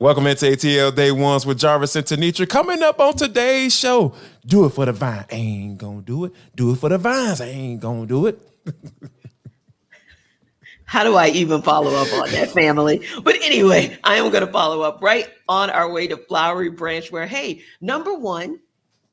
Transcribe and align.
Welcome 0.00 0.28
into 0.28 0.46
ATL 0.46 0.94
Day 0.94 1.10
Ones 1.10 1.44
with 1.44 1.58
Jarvis 1.58 1.96
and 1.96 2.06
Tenitra. 2.06 2.48
Coming 2.48 2.84
up 2.84 3.00
on 3.00 3.16
today's 3.16 3.76
show, 3.76 4.14
do 4.46 4.64
it 4.64 4.68
for 4.68 4.86
the 4.86 4.92
vine. 4.92 5.24
I 5.28 5.34
ain't 5.34 5.78
gonna 5.78 6.02
do 6.02 6.26
it. 6.26 6.32
Do 6.54 6.70
it 6.70 6.76
for 6.76 6.88
the 6.88 6.98
vines. 6.98 7.40
I 7.40 7.46
ain't 7.46 7.80
gonna 7.80 8.06
do 8.06 8.26
it. 8.26 8.40
How 10.84 11.02
do 11.02 11.16
I 11.16 11.30
even 11.30 11.62
follow 11.62 11.92
up 11.96 12.12
on 12.12 12.30
that 12.30 12.52
family? 12.52 13.04
But 13.24 13.42
anyway, 13.42 13.98
I 14.04 14.14
am 14.14 14.30
going 14.30 14.46
to 14.46 14.52
follow 14.52 14.82
up 14.82 15.02
right 15.02 15.28
on 15.48 15.68
our 15.68 15.90
way 15.90 16.06
to 16.06 16.16
Flowery 16.16 16.70
Branch, 16.70 17.10
where, 17.10 17.26
hey, 17.26 17.62
number 17.80 18.14
one, 18.14 18.60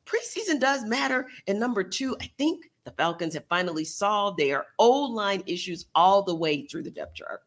preseason 0.06 0.60
does 0.60 0.86
matter. 0.86 1.28
And 1.48 1.60
number 1.60 1.84
two, 1.84 2.16
I 2.22 2.32
think 2.38 2.70
the 2.86 2.92
Falcons 2.92 3.34
have 3.34 3.46
finally 3.50 3.84
solved 3.86 4.38
their 4.38 4.68
O 4.78 5.02
line 5.02 5.44
issues 5.48 5.88
all 5.96 6.22
the 6.22 6.36
way 6.36 6.68
through 6.68 6.84
the 6.84 6.92
depth 6.92 7.16
chart. 7.16 7.42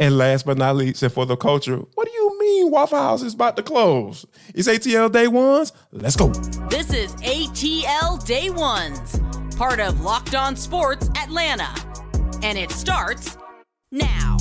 And 0.00 0.16
last 0.16 0.46
but 0.46 0.56
not 0.56 0.76
least, 0.76 1.02
and 1.02 1.12
for 1.12 1.26
the 1.26 1.36
culture, 1.36 1.78
what 1.94 2.06
do 2.06 2.12
you 2.12 2.38
mean 2.38 2.70
Waffle 2.70 2.98
House 2.98 3.22
is 3.22 3.34
about 3.34 3.56
to 3.56 3.64
close? 3.64 4.24
It's 4.54 4.68
ATL 4.68 5.10
Day 5.10 5.26
Ones. 5.26 5.72
Let's 5.90 6.14
go. 6.14 6.28
This 6.68 6.92
is 6.92 7.16
ATL 7.16 8.24
Day 8.24 8.50
Ones, 8.50 9.20
part 9.56 9.80
of 9.80 10.00
Locked 10.00 10.36
On 10.36 10.54
Sports 10.54 11.10
Atlanta. 11.16 11.74
And 12.44 12.56
it 12.56 12.70
starts 12.70 13.36
now. 13.90 14.36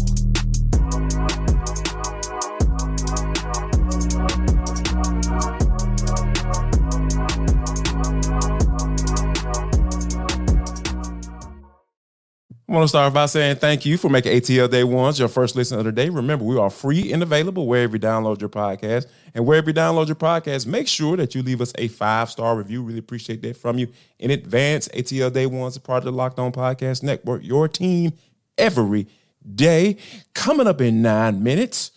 I 12.70 12.74
want 12.74 12.84
to 12.84 12.90
start 12.90 13.14
by 13.14 13.28
saying 13.28 13.58
thank 13.58 13.86
you 13.86 13.98
for 13.98 14.10
making 14.10 14.34
ATL 14.34 14.70
Day 14.70 14.84
Ones 14.84 15.18
your 15.20 15.30
first 15.30 15.56
listen 15.56 15.80
of 15.80 15.86
the 15.86 15.92
day. 15.94 16.10
Remember, 16.10 16.44
we 16.44 16.58
are 16.58 16.70
free 16.70 17.14
and 17.14 17.24
available 17.24 17.66
wherever 17.66 17.96
you 17.96 18.00
download 18.02 18.42
your 18.42 18.50
podcast. 18.50 19.06
And 19.34 19.46
wherever 19.46 19.70
you 19.70 19.74
download 19.74 20.08
your 20.08 20.18
podcast, 20.18 20.68
make 20.68 20.90
sure 20.90 21.16
that 21.16 21.34
you 21.34 21.42
leave 21.42 21.62
us 21.62 21.72
a 21.78 21.88
five 21.88 22.30
star 22.30 22.58
review. 22.58 22.84
Really 22.84 23.00
appreciate 23.00 23.42
that 23.44 23.56
from 23.56 23.78
you 23.78 23.88
in 24.20 24.32
advance. 24.32 24.90
ATL 24.90 25.32
Day 25.32 25.46
Ones, 25.46 25.78
a 25.78 25.80
part 25.80 26.00
of 26.00 26.04
the 26.04 26.12
Locked 26.12 26.40
On 26.40 26.52
Podcast 26.52 27.04
Network, 27.04 27.42
your 27.42 27.70
team 27.70 28.12
every 28.58 29.08
day. 29.56 29.96
Coming 30.34 30.68
up 30.68 30.82
in 30.82 31.02
nine 31.02 31.42
minutes, 31.42 31.92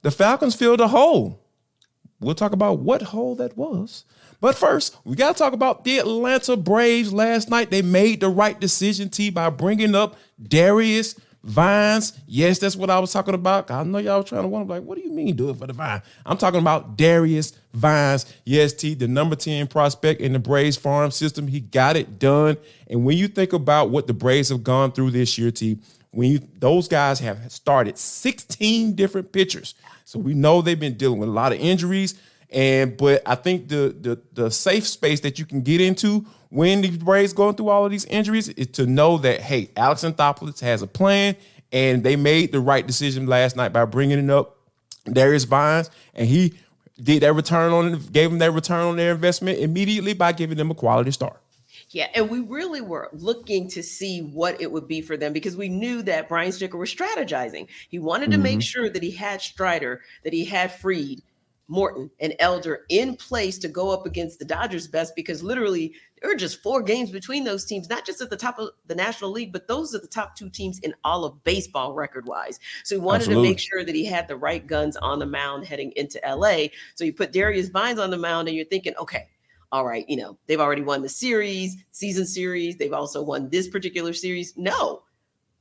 the 0.00 0.10
Falcons 0.10 0.54
filled 0.54 0.80
a 0.80 0.88
hole. 0.88 1.38
We'll 2.18 2.34
talk 2.34 2.52
about 2.52 2.78
what 2.78 3.02
hole 3.02 3.34
that 3.34 3.58
was. 3.58 4.06
But 4.44 4.56
first, 4.56 4.98
we 5.04 5.16
got 5.16 5.34
to 5.34 5.42
talk 5.42 5.54
about 5.54 5.84
the 5.84 5.96
Atlanta 5.96 6.54
Braves 6.54 7.14
last 7.14 7.48
night. 7.48 7.70
They 7.70 7.80
made 7.80 8.20
the 8.20 8.28
right 8.28 8.60
decision, 8.60 9.08
T, 9.08 9.30
by 9.30 9.48
bringing 9.48 9.94
up 9.94 10.16
Darius 10.38 11.18
Vines. 11.42 12.12
Yes, 12.26 12.58
that's 12.58 12.76
what 12.76 12.90
I 12.90 12.98
was 12.98 13.10
talking 13.10 13.32
about. 13.32 13.70
I 13.70 13.82
know 13.84 13.96
y'all 13.96 14.22
trying 14.22 14.42
to 14.42 14.48
wonder, 14.48 14.74
like, 14.74 14.82
what 14.82 14.98
do 14.98 15.02
you 15.02 15.10
mean 15.10 15.34
do 15.34 15.48
it 15.48 15.56
for 15.56 15.66
the 15.66 15.72
vine? 15.72 16.02
I'm 16.26 16.36
talking 16.36 16.60
about 16.60 16.98
Darius 16.98 17.54
Vines. 17.72 18.26
Yes, 18.44 18.74
T, 18.74 18.92
the 18.92 19.08
number 19.08 19.34
10 19.34 19.66
prospect 19.66 20.20
in 20.20 20.34
the 20.34 20.38
Braves 20.38 20.76
farm 20.76 21.10
system. 21.10 21.46
He 21.46 21.60
got 21.60 21.96
it 21.96 22.18
done. 22.18 22.58
And 22.90 23.06
when 23.06 23.16
you 23.16 23.28
think 23.28 23.54
about 23.54 23.88
what 23.88 24.06
the 24.06 24.12
Braves 24.12 24.50
have 24.50 24.62
gone 24.62 24.92
through 24.92 25.12
this 25.12 25.38
year, 25.38 25.52
T, 25.52 25.78
when 26.10 26.30
you 26.30 26.40
those 26.58 26.86
guys 26.86 27.18
have 27.20 27.50
started 27.50 27.96
16 27.96 28.94
different 28.94 29.32
pitchers. 29.32 29.74
So 30.04 30.18
we 30.18 30.34
know 30.34 30.60
they've 30.60 30.78
been 30.78 30.98
dealing 30.98 31.18
with 31.18 31.30
a 31.30 31.32
lot 31.32 31.52
of 31.52 31.60
injuries. 31.60 32.20
And 32.50 32.96
but 32.96 33.22
I 33.26 33.34
think 33.34 33.68
the 33.68 33.94
the 33.98 34.20
the 34.32 34.50
safe 34.50 34.86
space 34.86 35.20
that 35.20 35.38
you 35.38 35.46
can 35.46 35.62
get 35.62 35.80
into 35.80 36.26
when 36.50 36.82
the 36.82 36.90
Braves 36.90 37.32
going 37.32 37.56
through 37.56 37.68
all 37.68 37.84
of 37.84 37.90
these 37.90 38.04
injuries 38.04 38.48
is 38.50 38.68
to 38.68 38.86
know 38.86 39.18
that 39.18 39.40
hey, 39.40 39.70
Alex 39.76 40.02
Anthopoulos 40.02 40.60
has 40.60 40.82
a 40.82 40.86
plan, 40.86 41.36
and 41.72 42.04
they 42.04 42.16
made 42.16 42.52
the 42.52 42.60
right 42.60 42.86
decision 42.86 43.26
last 43.26 43.56
night 43.56 43.72
by 43.72 43.84
bringing 43.84 44.18
it 44.18 44.30
up 44.30 44.56
Darius 45.04 45.44
Vines, 45.44 45.90
and 46.14 46.28
he 46.28 46.54
did 47.02 47.22
that 47.22 47.32
return 47.32 47.72
on 47.72 47.98
gave 48.12 48.30
them 48.30 48.38
that 48.38 48.52
return 48.52 48.86
on 48.86 48.96
their 48.96 49.12
investment 49.12 49.58
immediately 49.58 50.14
by 50.14 50.32
giving 50.32 50.56
them 50.56 50.70
a 50.70 50.74
quality 50.74 51.10
start. 51.10 51.40
Yeah, 51.90 52.08
and 52.14 52.30
we 52.30 52.40
really 52.40 52.80
were 52.80 53.08
looking 53.12 53.68
to 53.70 53.82
see 53.82 54.20
what 54.20 54.60
it 54.60 54.70
would 54.72 54.88
be 54.88 55.00
for 55.00 55.16
them 55.16 55.32
because 55.32 55.56
we 55.56 55.68
knew 55.68 56.02
that 56.02 56.28
Brian 56.28 56.50
Snitker 56.50 56.78
was 56.78 56.92
strategizing. 56.92 57.68
He 57.88 57.98
wanted 57.98 58.30
to 58.30 58.36
mm-hmm. 58.36 58.42
make 58.42 58.62
sure 58.62 58.88
that 58.88 59.02
he 59.02 59.10
had 59.10 59.40
Strider, 59.40 60.00
that 60.24 60.32
he 60.32 60.44
had 60.44 60.72
Fried, 60.72 61.22
Morton 61.68 62.10
and 62.20 62.34
Elder 62.38 62.84
in 62.90 63.16
place 63.16 63.58
to 63.58 63.68
go 63.68 63.90
up 63.90 64.06
against 64.06 64.38
the 64.38 64.44
Dodgers 64.44 64.86
best 64.86 65.16
because 65.16 65.42
literally 65.42 65.94
there 66.20 66.30
are 66.30 66.36
just 66.36 66.62
four 66.62 66.82
games 66.82 67.10
between 67.10 67.44
those 67.44 67.64
teams, 67.64 67.88
not 67.88 68.04
just 68.04 68.20
at 68.20 68.30
the 68.30 68.36
top 68.36 68.58
of 68.58 68.70
the 68.86 68.94
National 68.94 69.30
League, 69.30 69.52
but 69.52 69.68
those 69.68 69.94
are 69.94 69.98
the 69.98 70.06
top 70.06 70.36
two 70.36 70.50
teams 70.50 70.78
in 70.80 70.94
all 71.04 71.24
of 71.24 71.42
baseball 71.44 71.94
record 71.94 72.26
wise. 72.26 72.58
So 72.82 72.96
he 72.96 73.00
wanted 73.00 73.22
Absolutely. 73.22 73.44
to 73.44 73.50
make 73.50 73.58
sure 73.58 73.84
that 73.84 73.94
he 73.94 74.04
had 74.04 74.28
the 74.28 74.36
right 74.36 74.66
guns 74.66 74.96
on 74.96 75.18
the 75.18 75.26
mound 75.26 75.66
heading 75.66 75.92
into 75.96 76.20
LA. 76.26 76.68
So 76.94 77.04
you 77.04 77.12
put 77.12 77.32
Darius 77.32 77.68
Vines 77.68 77.98
on 77.98 78.10
the 78.10 78.18
mound 78.18 78.48
and 78.48 78.56
you're 78.56 78.66
thinking, 78.66 78.94
okay, 78.98 79.28
all 79.72 79.84
right, 79.84 80.04
you 80.08 80.16
know, 80.16 80.38
they've 80.46 80.60
already 80.60 80.82
won 80.82 81.02
the 81.02 81.08
series, 81.08 81.76
season 81.90 82.26
series. 82.26 82.76
They've 82.76 82.92
also 82.92 83.22
won 83.22 83.48
this 83.50 83.68
particular 83.68 84.12
series. 84.12 84.56
No, 84.56 85.02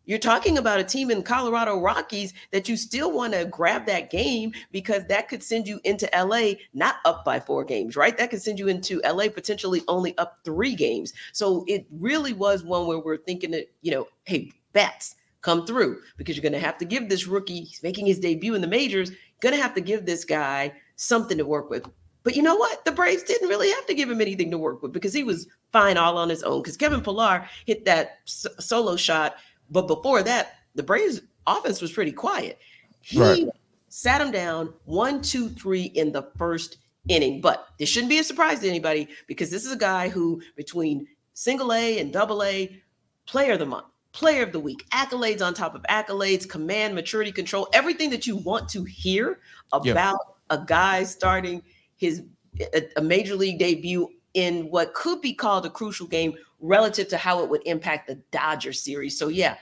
you're 0.06 0.20
talking 0.20 0.58
about 0.58 0.80
a 0.80 0.84
team 0.84 1.10
in 1.10 1.24
Colorado 1.24 1.80
Rockies 1.80 2.34
that 2.52 2.68
you 2.68 2.76
still 2.76 3.12
want 3.12 3.34
to 3.34 3.46
grab 3.46 3.86
that 3.86 4.10
game 4.10 4.54
because 4.72 5.06
that 5.06 5.30
could 5.30 5.42
send 5.42 5.68
you 5.68 5.80
into 5.84 6.10
LA 6.14 6.54
not 6.74 6.96
up 7.06 7.24
by 7.24 7.40
four 7.40 7.64
games, 7.64 7.96
right? 7.96 8.18
That 8.18 8.30
could 8.30 8.42
send 8.42 8.60
you 8.60 8.68
into 8.68 9.02
LA 9.06 9.30
potentially 9.30 9.82
only 9.88 10.18
up 10.18 10.40
three 10.44 10.76
games. 10.76 11.14
So 11.32 11.64
it 11.68 11.86
really 11.92 12.34
was 12.34 12.64
one 12.64 12.88
where 12.88 13.00
we're 13.00 13.18
thinking 13.18 13.52
that, 13.52 13.72
you 13.82 13.92
know, 13.92 14.08
hey, 14.26 14.52
bats 14.74 15.16
come 15.42 15.66
through 15.66 16.00
because 16.18 16.36
you're 16.36 16.44
going 16.44 16.54
to 16.54 16.60
have 16.60 16.78
to 16.80 16.86
give 16.86 17.10
this 17.10 17.28
rookie, 17.28 17.62
he's 17.62 17.84
making 17.84 18.06
his 18.06 18.20
debut 18.20 18.56
in 18.56 18.62
the 18.62 18.68
majors, 18.68 19.12
going 19.42 19.56
to 19.56 19.62
have 19.62 19.76
to 19.76 19.82
give 19.82 20.06
this 20.06 20.26
guy 20.26 20.74
something 20.96 21.38
to 21.38 21.46
work 21.46 21.70
with. 21.70 21.88
But 22.24 22.38
you 22.38 22.42
know 22.42 22.56
what? 22.56 22.86
The 22.86 22.92
Braves 22.92 23.24
didn't 23.24 23.50
really 23.50 23.70
have 23.70 23.86
to 23.88 23.94
give 23.94 24.10
him 24.10 24.22
anything 24.22 24.50
to 24.52 24.58
work 24.58 24.82
with 24.82 24.94
because 24.94 25.14
he 25.14 25.24
was 25.24 25.48
fine 25.74 25.98
all 25.98 26.18
on 26.18 26.30
his 26.30 26.42
own. 26.44 26.62
Because 26.62 26.78
Kevin 26.78 27.02
Pillar 27.02 27.46
hit 27.66 27.84
that 27.86 28.20
solo 28.26 28.96
shot 28.96 29.36
but 29.74 29.88
before 29.88 30.24
that, 30.24 30.60
the 30.76 30.84
Braves 30.84 31.22
offense 31.48 31.82
was 31.82 31.92
pretty 31.92 32.12
quiet. 32.12 32.60
He 33.02 33.20
right. 33.20 33.48
sat 33.90 34.22
him 34.22 34.32
down 34.32 34.74
one, 34.86 35.22
two, 35.22 35.50
three 35.50 35.84
in 35.84 36.12
the 36.12 36.30
first 36.38 36.78
inning. 37.08 37.42
But 37.42 37.68
this 37.80 37.90
shouldn't 37.90 38.10
be 38.10 38.20
a 38.20 38.24
surprise 38.24 38.60
to 38.62 38.70
anybody 38.70 39.08
because 39.28 39.52
this 39.52 39.66
is 39.66 39.72
a 39.72 39.78
guy 39.78 40.10
who, 40.10 40.42
between 40.56 41.08
single 41.34 41.74
A 41.74 42.00
and 42.00 42.14
double 42.14 42.44
A, 42.44 42.82
player 43.26 43.54
of 43.54 43.60
the 43.60 43.66
month, 43.66 43.86
player 44.12 44.44
of 44.44 44.52
the 44.52 44.60
week, 44.60 44.86
accolades 44.92 45.42
on 45.42 45.54
top 45.54 45.76
of 45.76 45.82
accolades, 45.84 46.48
command, 46.48 46.96
maturity, 46.96 47.32
control, 47.32 47.68
everything 47.74 48.10
that 48.12 48.28
you 48.28 48.38
want 48.38 48.70
to 48.70 48.84
hear 48.84 49.40
about 49.72 49.86
yeah. 49.96 50.14
a 50.50 50.64
guy 50.66 51.04
starting 51.04 51.62
his 51.98 52.24
a, 52.60 52.84
a 52.98 53.02
major 53.02 53.36
league 53.36 53.60
debut 53.60 54.08
in 54.34 54.70
what 54.70 54.94
could 54.94 55.22
be 55.22 55.34
called 55.34 55.66
a 55.66 55.70
crucial 55.70 56.08
game 56.08 56.34
relative 56.64 57.10
to 57.10 57.18
how 57.18 57.44
it 57.44 57.50
would 57.50 57.62
impact 57.66 58.08
the 58.08 58.16
Dodger 58.32 58.74
series. 58.74 59.20
So 59.20 59.28
yeah, 59.28 59.58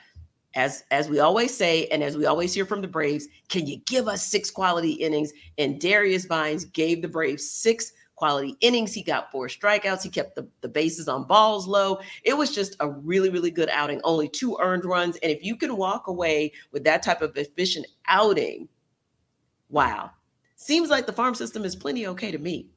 as 0.55 0.83
as 0.91 1.09
we 1.09 1.19
always 1.19 1.55
say 1.55 1.87
and 1.87 2.03
as 2.03 2.15
we 2.15 2.25
always 2.25 2.53
hear 2.53 2.65
from 2.65 2.81
the 2.81 2.87
Braves, 2.87 3.27
can 3.49 3.67
you 3.67 3.81
give 3.87 4.07
us 4.07 4.25
six 4.25 4.49
quality 4.49 4.91
innings? 4.91 5.33
And 5.57 5.81
Darius 5.81 6.25
Vines 6.25 6.63
gave 6.63 7.01
the 7.01 7.07
Braves 7.07 7.49
six 7.49 7.91
quality 8.15 8.55
innings. 8.61 8.93
He 8.93 9.01
got 9.01 9.31
four 9.31 9.47
strikeouts. 9.47 10.03
He 10.03 10.09
kept 10.09 10.35
the, 10.35 10.47
the 10.61 10.69
bases 10.69 11.07
on 11.07 11.25
balls 11.25 11.67
low. 11.67 11.99
It 12.23 12.37
was 12.37 12.53
just 12.53 12.75
a 12.79 12.87
really, 12.87 13.31
really 13.31 13.49
good 13.49 13.69
outing. 13.69 13.99
Only 14.03 14.29
two 14.29 14.57
earned 14.61 14.85
runs. 14.85 15.17
And 15.23 15.31
if 15.31 15.43
you 15.43 15.55
can 15.55 15.75
walk 15.75 16.05
away 16.05 16.51
with 16.71 16.83
that 16.83 17.01
type 17.01 17.23
of 17.23 17.35
efficient 17.35 17.87
outing, 18.07 18.69
wow. 19.69 20.11
Seems 20.55 20.91
like 20.91 21.07
the 21.07 21.13
farm 21.13 21.33
system 21.33 21.65
is 21.65 21.75
plenty 21.75 22.05
okay 22.05 22.29
to 22.29 22.37
me. 22.37 22.67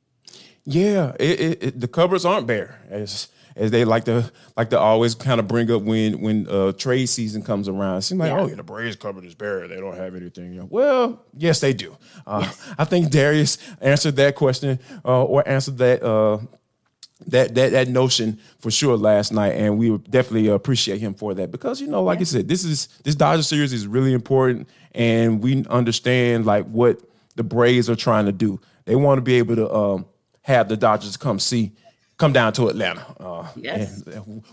Yeah, 0.65 1.15
it, 1.21 1.41
it, 1.41 1.63
it, 1.63 1.81
the 1.81 1.89
cupboards 1.89 2.25
aren't 2.25 2.47
bare. 2.47 2.81
As 2.89 3.29
as 3.57 3.71
they 3.71 3.85
like 3.85 4.05
to 4.05 4.31
like 4.57 4.71
to 4.71 4.79
always 4.79 5.15
kind 5.15 5.41
of 5.41 5.49
bring 5.49 5.71
up 5.71 5.83
when 5.83 6.21
when 6.21 6.49
uh, 6.49 6.73
trade 6.73 7.07
season 7.07 7.43
comes 7.43 7.69
around. 7.69 7.99
It 7.99 8.03
seems 8.03 8.19
like 8.19 8.31
yeah. 8.31 8.41
oh 8.41 8.47
yeah, 8.47 8.57
the 8.57 8.63
Braves 8.63 8.97
cupboard 8.97 9.25
is 9.25 9.35
bare. 9.35 9.69
They 9.69 9.77
don't 9.77 9.97
have 9.97 10.15
anything. 10.15 10.69
Well, 10.69 11.25
yes, 11.37 11.61
they 11.61 11.73
do. 11.73 11.97
Uh, 12.27 12.41
yes. 12.43 12.75
I 12.79 12.85
think 12.85 13.11
Darius 13.11 13.59
answered 13.81 14.17
that 14.17 14.35
question 14.35 14.79
uh, 15.05 15.25
or 15.25 15.47
answered 15.49 15.79
that 15.79 16.03
uh, 16.03 16.39
that 17.29 17.55
that 17.55 17.73
that 17.73 17.89
notion 17.89 18.39
for 18.59 18.71
sure 18.71 18.97
last 18.97 19.33
night, 19.33 19.53
and 19.53 19.79
we 19.79 19.97
definitely 19.99 20.49
appreciate 20.49 21.01
him 21.01 21.15
for 21.15 21.35
that 21.35 21.51
because 21.51 21.81
you 21.81 21.87
know, 21.87 22.03
like 22.03 22.19
yeah. 22.19 22.23
I 22.23 22.25
said, 22.25 22.49
this 22.49 22.65
is 22.65 22.89
this 23.05 23.15
Dodger 23.15 23.43
series 23.43 23.73
is 23.73 23.87
really 23.87 24.13
important, 24.13 24.69
and 24.93 25.43
we 25.43 25.65
understand 25.67 26.45
like 26.47 26.67
what 26.67 27.01
the 27.37 27.45
Braves 27.45 27.89
are 27.89 27.97
trying 27.97 28.27
to 28.27 28.33
do. 28.33 28.61
They 28.85 28.97
want 28.97 29.19
to 29.19 29.23
be 29.23 29.35
able 29.35 29.57
to 29.57 29.73
um, 29.73 30.07
have 30.43 30.69
the 30.69 30.77
Dodgers 30.77 31.17
come 31.17 31.39
see 31.39 31.73
come 32.25 32.33
down 32.33 32.55
to 32.55 32.69
Atlanta. 32.69 33.05
Uh, 33.21 33.47
yes, 33.55 34.03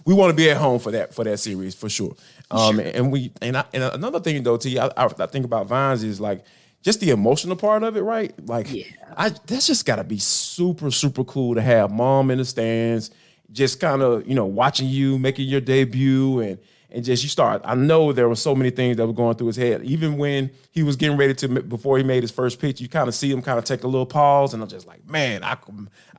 we 0.03 0.13
want 0.13 0.29
to 0.29 0.35
be 0.35 0.49
at 0.49 0.57
home 0.57 0.77
for 0.77 0.91
that 0.91 1.13
for 1.13 1.23
that 1.23 1.37
series 1.37 1.73
for 1.73 1.87
sure. 1.87 2.13
Um, 2.49 2.75
sure. 2.75 2.91
And 2.93 3.11
we 3.13 3.31
and, 3.41 3.55
I, 3.55 3.63
and 3.73 3.83
another 3.83 4.19
thing 4.19 4.43
though, 4.43 4.57
T, 4.57 4.77
I, 4.77 4.87
I, 4.87 5.05
I 5.05 5.25
think 5.27 5.45
about 5.45 5.67
Vines 5.67 6.03
is 6.03 6.19
like 6.19 6.43
just 6.81 6.99
the 6.99 7.11
emotional 7.11 7.55
part 7.55 7.83
of 7.83 7.95
it, 7.95 8.01
right? 8.01 8.33
Like, 8.45 8.69
yeah. 8.69 8.83
I 9.15 9.29
that's 9.45 9.67
just 9.67 9.85
got 9.85 9.97
to 9.97 10.03
be 10.03 10.17
super 10.17 10.91
super 10.91 11.23
cool 11.23 11.55
to 11.55 11.61
have 11.61 11.91
mom 11.91 12.29
in 12.29 12.39
the 12.39 12.45
stands, 12.45 13.09
just 13.53 13.79
kind 13.79 14.01
of 14.01 14.27
you 14.27 14.35
know 14.35 14.45
watching 14.45 14.89
you 14.89 15.17
making 15.17 15.47
your 15.47 15.61
debut 15.61 16.41
and 16.41 16.59
and 16.91 17.03
just 17.03 17.23
you 17.23 17.29
start. 17.29 17.61
I 17.63 17.75
know 17.75 18.11
there 18.11 18.27
were 18.27 18.35
so 18.35 18.55
many 18.55 18.69
things 18.69 18.97
that 18.97 19.07
were 19.07 19.13
going 19.13 19.35
through 19.35 19.47
his 19.47 19.55
head. 19.55 19.83
Even 19.83 20.17
when 20.17 20.51
he 20.71 20.83
was 20.83 20.95
getting 20.95 21.17
ready 21.17 21.33
to 21.35 21.47
before 21.61 21.97
he 21.97 22.03
made 22.03 22.23
his 22.23 22.31
first 22.31 22.59
pitch, 22.59 22.81
you 22.81 22.89
kind 22.89 23.07
of 23.07 23.15
see 23.15 23.31
him 23.31 23.41
kind 23.41 23.57
of 23.57 23.65
take 23.65 23.83
a 23.83 23.87
little 23.87 24.05
pause, 24.05 24.53
and 24.53 24.61
I'm 24.61 24.69
just 24.69 24.87
like, 24.87 25.07
man, 25.09 25.43
I, 25.43 25.57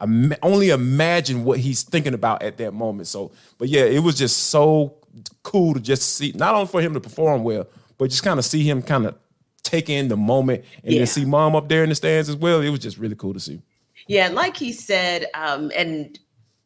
I 0.01 0.37
only 0.43 0.71
imagine 0.71 1.45
what 1.45 1.59
he's 1.59 1.83
thinking 1.83 2.15
about 2.15 2.43
at 2.43 2.57
that 2.59 2.73
moment. 2.73 3.09
So, 3.09 3.33
but 3.59 3.69
yeah, 3.69 3.85
it 3.85 4.01
was 4.01 4.17
just 4.17 4.49
so 4.49 4.97
cool 5.43 5.75
to 5.75 5.81
just 5.81 6.17
see, 6.17 6.33
not 6.35 6.55
only 6.55 6.67
for 6.67 6.81
him 6.81 6.95
to 6.95 7.01
perform 7.01 7.45
well, 7.45 7.67
but 7.99 8.11
just 8.11 8.23
kind 8.23 8.39
of 8.39 8.45
see 8.45 8.63
him 8.63 8.83
kind 8.83 9.07
of 9.07 9.17
take 9.63 9.89
in 9.89 10.09
the 10.09 10.17
moment 10.17 10.65
and 10.83 10.93
yeah. 10.93 10.99
then 11.01 11.07
see 11.07 11.25
mom 11.25 11.55
up 11.55 11.69
there 11.69 11.83
in 11.83 11.89
the 11.89 11.95
stands 11.95 12.29
as 12.29 12.37
well. 12.37 12.61
It 12.61 12.71
was 12.71 12.81
just 12.81 12.99
really 12.99 13.15
cool 13.15 13.35
to 13.35 13.41
see. 13.41 13.63
Yeah, 14.09 14.27
and 14.27 14.35
like 14.35 14.57
he 14.57 14.73
said, 14.73 15.27
um, 15.35 15.71
and 15.77 16.19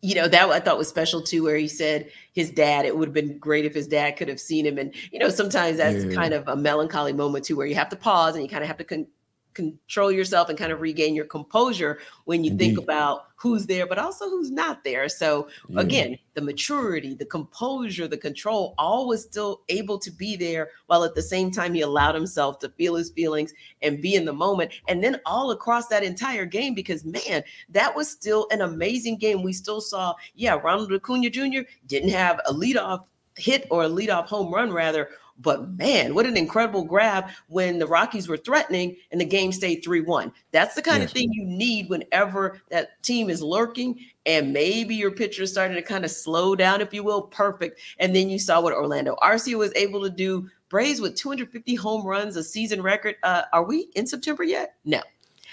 you 0.03 0.15
know 0.15 0.29
that 0.29 0.49
I 0.49 0.61
thought 0.61 0.79
was 0.79 0.89
special 0.89 1.23
too, 1.23 1.43
where 1.43 1.57
he 1.57 1.69
said 1.69 2.11
his 2.33 2.51
dad. 2.51 2.85
It 2.85 2.97
would 2.97 3.09
have 3.09 3.15
been 3.15 3.39
great 3.39 3.65
if 3.65 3.75
his 3.75 3.87
dad 3.87 4.17
could 4.17 4.29
have 4.29 4.41
seen 4.41 4.67
him, 4.67 4.79
and 4.79 4.95
you 5.11 5.19
know 5.19 5.31
sometimes 5.31 5.79
that's 5.79 6.05
yeah. 6.05 6.15
kind 6.15 6.35
of 6.35 6.47
a 6.49 6.57
melancholy 6.57 7.13
moment 7.13 7.45
too, 7.45 7.57
where 7.57 7.67
you 7.67 7.75
have 7.75 7.89
to 7.89 7.97
pause 7.97 8.35
and 8.35 8.43
you 8.43 8.49
kind 8.49 8.63
of 8.63 8.69
have 8.69 8.79
to 8.79 8.85
con- 8.85 9.07
control 9.57 10.13
yourself 10.13 10.49
and 10.49 10.59
kind 10.59 10.71
of 10.71 10.81
regain 10.81 11.17
your 11.17 11.25
composure 11.25 11.99
when 12.27 12.45
you 12.45 12.51
Indeed. 12.53 12.65
think 12.67 12.79
about 12.79 13.23
who's 13.37 13.67
there, 13.67 13.87
but 13.87 13.99
also 13.99 14.29
who's 14.29 14.51
not 14.51 14.85
there. 14.85 15.09
So 15.09 15.49
yeah. 15.69 15.81
again, 15.81 16.19
the 16.35 16.43
maturity, 16.43 17.15
the 17.15 17.25
composure, 17.25 18.07
the 18.07 18.17
control, 18.17 18.75
all 18.79 19.09
was 19.09 19.23
still 19.23 19.63
able 19.69 19.99
to 19.99 20.11
be 20.11 20.37
there 20.37 20.71
while 20.87 21.05
at 21.05 21.15
the 21.15 21.23
same 21.23 21.51
time 21.51 21.75
he 21.75 21.81
allowed 21.81 22.15
himself 22.15 22.59
to 22.61 22.69
feel 22.71 22.95
his 22.95 23.11
feelings 23.11 23.53
and 23.83 24.03
be 24.03 24.15
in 24.15 24.25
the 24.25 24.33
moment. 24.33 24.73
And 24.89 25.03
then 25.03 25.21
all 25.27 25.51
across 25.51 25.89
that 25.89 26.05
entire 26.05 26.47
game, 26.47 26.75
because 26.75 27.05
man, 27.05 27.43
that 27.71 27.95
was 27.97 28.11
still 28.11 28.47
an 28.51 28.61
amazing 28.61 29.17
game. 29.17 29.43
We 29.43 29.53
still 29.53 29.81
saw, 29.81 30.15
yeah, 30.35 30.55
Ronald 30.55 30.93
Acuna 30.93 31.31
Jr. 31.31 31.69
didn't 31.87 32.11
have 32.11 32.41
a 32.47 32.53
leadoff 32.53 33.07
hit 33.37 33.67
or 33.71 33.85
a 33.85 33.89
leadoff 33.89 34.27
home 34.27 34.53
run 34.53 34.73
rather 34.73 35.11
but 35.41 35.69
man, 35.71 36.15
what 36.15 36.27
an 36.27 36.37
incredible 36.37 36.85
grab 36.85 37.29
when 37.49 37.79
the 37.79 37.87
Rockies 37.87 38.29
were 38.29 38.37
threatening 38.37 38.97
and 39.11 39.21
the 39.21 39.25
game 39.25 39.53
stayed 39.53 39.83
3 39.83 40.01
1. 40.01 40.33
That's 40.51 40.75
the 40.75 40.83
kind 40.83 41.03
yes. 41.03 41.11
of 41.11 41.15
thing 41.15 41.33
you 41.33 41.45
need 41.45 41.89
whenever 41.89 42.61
that 42.71 43.03
team 43.03 43.31
is 43.31 43.43
lurking 43.43 43.99
and 44.25 44.53
maybe 44.53 44.95
your 44.95 45.11
pitcher 45.11 45.45
is 45.45 45.53
starting 45.53 45.77
to 45.77 45.83
kind 45.83 46.05
of 46.05 46.11
slow 46.11 46.57
down, 46.57 46.81
if 46.81 46.93
you 46.93 47.03
will. 47.03 47.23
Perfect. 47.23 47.81
And 47.99 48.15
then 48.15 48.29
you 48.29 48.39
saw 48.39 48.61
what 48.61 48.73
Orlando 48.73 49.17
Arcia 49.23 49.57
was 49.57 49.73
able 49.75 50.03
to 50.03 50.11
do. 50.11 50.49
Braves 50.69 51.01
with 51.01 51.15
250 51.15 51.77
home 51.77 52.05
runs, 52.05 52.35
a 52.35 52.43
season 52.43 52.83
record. 52.83 53.15
Uh, 53.23 53.43
are 53.53 53.63
we 53.63 53.89
in 53.95 54.05
September 54.05 54.43
yet? 54.43 54.75
No. 54.85 55.01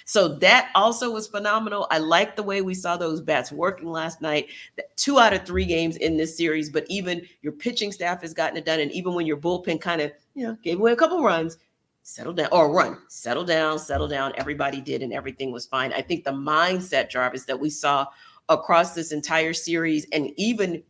So 0.06 0.28
that 0.40 0.72
also 0.76 1.12
was 1.12 1.28
phenomenal. 1.28 1.88
I 1.92 1.98
like 1.98 2.36
the 2.36 2.44
way 2.44 2.62
we 2.62 2.74
saw 2.74 2.98
those 2.98 3.22
bats 3.22 3.52
working 3.52 3.92
last 3.92 4.22
night. 4.22 4.48
Two 4.96 5.20
out 5.20 5.34
of 5.34 5.46
three 5.46 5.66
games 5.66 5.98
in 5.98 6.18
this 6.18 6.38
series, 6.38 6.70
but 6.70 6.86
even 6.90 7.26
your 7.42 7.54
pitching 7.54 7.92
staff 7.92 8.22
has 8.22 8.34
gotten 8.34 8.58
it 8.58 8.66
done. 8.66 8.80
And 8.80 8.92
even 8.92 9.14
when 9.14 9.26
your 9.26 9.38
bullpen 9.38 9.82
kind 9.82 10.02
of, 10.02 10.12
you 10.36 10.46
know, 10.46 10.58
gave 10.64 10.80
away 10.80 10.92
a 10.92 10.98
couple 10.98 11.24
runs, 11.24 11.58
settle 12.04 12.34
down 12.34 12.50
or 12.52 12.72
run, 12.72 12.98
settle 13.08 13.46
down, 13.46 13.80
settle 13.80 14.08
down. 14.08 14.34
Everybody 14.36 14.82
did, 14.82 15.02
and 15.02 15.14
everything 15.14 15.52
was 15.52 15.66
fine. 15.66 15.94
I 15.94 16.02
think 16.02 16.24
the 16.24 16.32
mindset, 16.32 17.10
Jarvis, 17.10 17.46
that 17.46 17.60
we 17.60 17.70
saw 17.70 18.06
across 18.50 18.94
this 18.94 19.12
entire 19.12 19.54
series, 19.54 20.06
and 20.12 20.32
even 20.36 20.84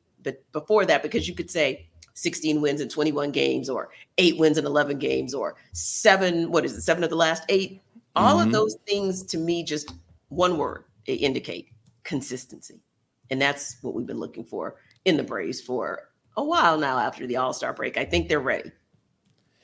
before 0.51 0.85
that, 0.85 1.03
because 1.03 1.27
you 1.27 1.35
could 1.35 1.51
say 1.51 1.87
16 2.15 2.61
wins 2.61 2.81
in 2.81 2.89
21 2.89 3.31
games, 3.31 3.69
or 3.69 3.89
eight 4.17 4.37
wins 4.37 4.57
in 4.57 4.65
11 4.65 4.97
games, 4.97 5.33
or 5.33 5.55
seven, 5.71 6.51
what 6.51 6.65
is 6.65 6.75
it, 6.77 6.81
seven 6.81 7.03
of 7.03 7.09
the 7.09 7.15
last 7.15 7.43
eight 7.49 7.81
all 8.15 8.37
mm-hmm. 8.37 8.47
of 8.47 8.53
those 8.53 8.75
things 8.87 9.23
to 9.23 9.37
me, 9.37 9.63
just 9.63 9.93
one 10.29 10.57
word, 10.57 10.85
indicate 11.05 11.69
consistency. 12.03 12.81
And 13.29 13.41
that's 13.41 13.77
what 13.81 13.93
we've 13.93 14.05
been 14.05 14.19
looking 14.19 14.43
for 14.43 14.75
in 15.05 15.17
the 15.17 15.23
Braves 15.23 15.61
for 15.61 16.09
a 16.37 16.43
while 16.43 16.77
now 16.77 16.99
after 16.99 17.25
the 17.25 17.37
All 17.37 17.53
Star 17.53 17.73
break. 17.73 17.97
I 17.97 18.05
think 18.05 18.29
they're 18.29 18.39
ready. 18.39 18.71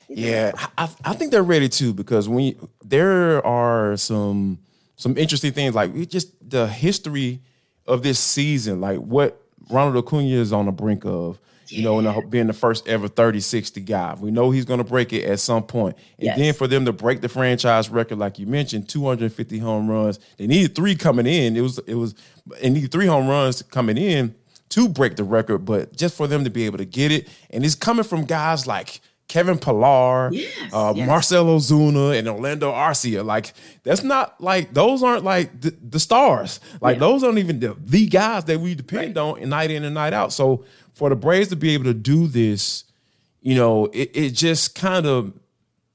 Yeah, 0.08 0.52
I, 0.76 0.88
I 1.04 1.14
think 1.14 1.30
they're 1.30 1.42
ready 1.42 1.68
too 1.68 1.94
because 1.94 2.28
when 2.28 2.56
there 2.84 3.44
are 3.46 3.96
some 3.96 4.58
some 4.96 5.16
interesting 5.16 5.52
things 5.52 5.74
like 5.74 6.08
just 6.08 6.32
the 6.48 6.66
history 6.66 7.40
of 7.86 8.02
this 8.02 8.18
season, 8.18 8.80
like 8.80 8.98
what 8.98 9.39
Ronald 9.70 10.04
Acuna 10.04 10.28
is 10.28 10.52
on 10.52 10.66
the 10.66 10.72
brink 10.72 11.04
of, 11.04 11.38
you 11.68 11.82
know, 11.82 11.98
and 11.98 12.30
being 12.30 12.48
the 12.48 12.52
first 12.52 12.88
ever 12.88 13.08
30 13.08 13.40
60 13.40 13.80
guy. 13.82 14.14
We 14.18 14.30
know 14.30 14.50
he's 14.50 14.64
going 14.64 14.78
to 14.78 14.84
break 14.84 15.12
it 15.12 15.24
at 15.24 15.38
some 15.40 15.62
point. 15.62 15.96
And 16.18 16.26
yes. 16.26 16.38
then 16.38 16.54
for 16.54 16.66
them 16.66 16.84
to 16.84 16.92
break 16.92 17.20
the 17.20 17.28
franchise 17.28 17.88
record, 17.88 18.18
like 18.18 18.38
you 18.38 18.46
mentioned, 18.46 18.88
250 18.88 19.58
home 19.58 19.88
runs, 19.88 20.18
they 20.36 20.46
needed 20.46 20.74
three 20.74 20.96
coming 20.96 21.26
in. 21.26 21.56
It 21.56 21.60
was, 21.60 21.78
it 21.86 21.94
was, 21.94 22.14
and 22.62 22.74
needed 22.74 22.90
three 22.90 23.06
home 23.06 23.28
runs 23.28 23.62
coming 23.62 23.96
in 23.96 24.34
to 24.70 24.88
break 24.88 25.16
the 25.16 25.24
record, 25.24 25.58
but 25.64 25.96
just 25.96 26.16
for 26.16 26.26
them 26.26 26.44
to 26.44 26.50
be 26.50 26.64
able 26.64 26.78
to 26.78 26.84
get 26.84 27.12
it. 27.12 27.28
And 27.50 27.64
it's 27.64 27.74
coming 27.74 28.04
from 28.04 28.24
guys 28.24 28.66
like, 28.66 29.00
Kevin 29.30 29.58
Pillar, 29.58 30.28
yes, 30.32 30.52
uh, 30.72 30.92
yes. 30.96 31.06
Marcell 31.06 31.44
Ozuna, 31.44 32.18
and 32.18 32.26
Orlando 32.26 32.72
Arcia. 32.72 33.24
Like 33.24 33.54
that's 33.84 34.02
not 34.02 34.40
like 34.40 34.74
those 34.74 35.04
aren't 35.04 35.22
like 35.22 35.60
the, 35.60 35.70
the 35.70 36.00
stars. 36.00 36.58
Like 36.80 36.96
yeah. 36.96 37.00
those 37.00 37.22
aren't 37.22 37.38
even 37.38 37.60
the, 37.60 37.76
the 37.78 38.08
guys 38.08 38.46
that 38.46 38.58
we 38.58 38.74
depend 38.74 39.14
right. 39.14 39.40
on 39.40 39.48
night 39.48 39.70
in 39.70 39.84
and 39.84 39.94
night 39.94 40.12
out. 40.12 40.32
So 40.32 40.64
for 40.94 41.10
the 41.10 41.14
Braves 41.14 41.48
to 41.50 41.56
be 41.56 41.74
able 41.74 41.84
to 41.84 41.94
do 41.94 42.26
this, 42.26 42.82
you 43.40 43.54
know, 43.54 43.86
it, 43.92 44.10
it 44.14 44.30
just 44.30 44.74
kind 44.74 45.06
of 45.06 45.32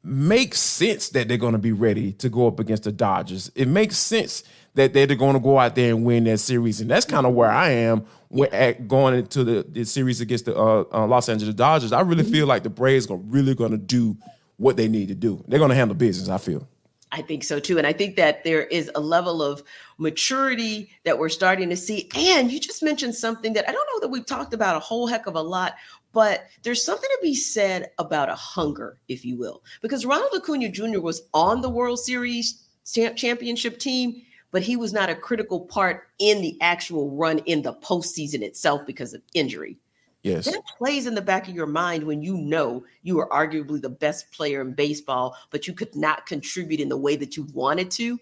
makes 0.02 0.62
sense 0.62 1.10
that 1.10 1.28
they're 1.28 1.36
going 1.36 1.52
to 1.52 1.60
be 1.60 1.74
ready 1.74 2.14
to 2.14 2.30
go 2.30 2.48
up 2.48 2.58
against 2.58 2.84
the 2.84 2.94
Dodgers. 2.94 3.52
It 3.54 3.68
makes 3.68 3.98
sense 3.98 4.44
that 4.76 4.94
they're 4.94 5.08
going 5.08 5.34
to 5.34 5.40
go 5.40 5.58
out 5.58 5.76
there 5.76 5.94
and 5.94 6.06
win 6.06 6.26
that 6.26 6.38
series, 6.38 6.82
and 6.82 6.90
that's 6.90 7.06
kind 7.06 7.26
of 7.26 7.34
where 7.34 7.50
I 7.50 7.72
am 7.72 8.06
at 8.52 8.88
going 8.88 9.16
into 9.16 9.44
the, 9.44 9.66
the 9.68 9.86
series 9.86 10.22
against 10.22 10.46
the 10.46 10.56
uh, 10.56 10.84
uh, 10.92 11.08
Los 11.08 11.30
Angeles 11.30 11.56
Dodgers. 11.56 11.92
I 11.92 12.02
really 12.02 12.24
feel 12.24 12.48
like 12.48 12.64
the 12.64 12.70
Braves 12.70 13.10
are 13.10 13.18
really 13.18 13.56
going 13.56 13.72
to 13.72 13.78
do 13.78 14.18
what 14.58 14.78
they 14.78 14.88
need 14.88 15.08
to 15.08 15.16
do. 15.16 15.44
They're 15.48 15.60
going 15.60 15.70
to 15.70 15.76
handle 15.76 15.96
business. 15.96 16.30
I 16.30 16.38
feel. 16.38 16.68
I 17.12 17.22
think 17.22 17.46
so 17.46 17.60
too. 17.60 17.78
And 17.78 17.88
I 17.88 17.94
think 17.94 18.18
that 18.18 18.44
there 18.44 18.64
is 18.64 18.92
a 18.94 19.00
level 19.00 19.42
of 19.42 19.64
maturity 19.98 20.90
that 21.06 21.18
we're 21.18 21.30
starting 21.30 21.70
to 21.70 21.78
see. 21.78 22.10
And 22.14 22.52
you 22.52 22.60
just 22.60 22.84
mentioned 22.84 23.16
something 23.16 23.54
that 23.54 23.70
I 23.70 23.72
don't 23.72 23.88
know 23.94 24.00
that 24.02 24.10
we've 24.10 24.26
talked 24.26 24.54
about 24.54 24.76
a 24.76 24.80
whole 24.80 25.08
heck 25.08 25.26
of 25.26 25.36
a 25.36 25.42
lot, 25.42 25.76
but 26.12 26.48
there's 26.64 26.84
something 26.84 27.10
to 27.10 27.20
be 27.22 27.34
said 27.34 27.92
about 28.00 28.30
a 28.30 28.36
hunger, 28.36 28.98
if 29.08 29.24
you 29.24 29.38
will, 29.38 29.64
because 29.82 30.06
Ronald 30.06 30.32
Acuna 30.36 30.70
Jr. 30.70 31.00
was 31.00 31.22
on 31.34 31.62
the 31.62 31.70
World 31.70 32.00
Series 32.00 32.64
championship 32.86 33.80
team, 33.80 34.22
but 34.56 34.64
he 34.64 34.78
was 34.78 34.94
not 34.94 35.10
a 35.10 35.16
critical 35.16 35.60
part 35.60 36.08
in 36.18 36.42
the 36.42 36.58
actual 36.62 37.12
run 37.12 37.40
in 37.40 37.62
the 37.62 37.74
postseason 37.74 38.42
itself 38.42 38.86
because 38.86 39.14
of 39.14 39.22
injury. 39.34 39.78
Yes. 40.24 40.46
That 40.46 40.62
plays 40.78 41.08
in 41.08 41.14
the 41.14 41.22
back 41.22 41.50
of 41.50 41.54
your 41.54 41.68
mind 41.68 42.06
when 42.06 42.22
you 42.22 42.38
know 42.38 42.86
you 43.04 43.20
are 43.20 43.28
arguably 43.28 43.82
the 43.82 43.90
best 43.90 44.32
player 44.32 44.62
in 44.62 44.72
baseball, 44.72 45.36
but 45.52 45.68
you 45.68 45.74
could 45.74 45.94
not 45.94 46.26
contribute 46.26 46.80
in 46.80 46.88
the 46.88 46.96
way 46.96 47.18
that 47.18 47.36
you 47.36 47.46
wanted 47.54 47.92
to 47.92 48.18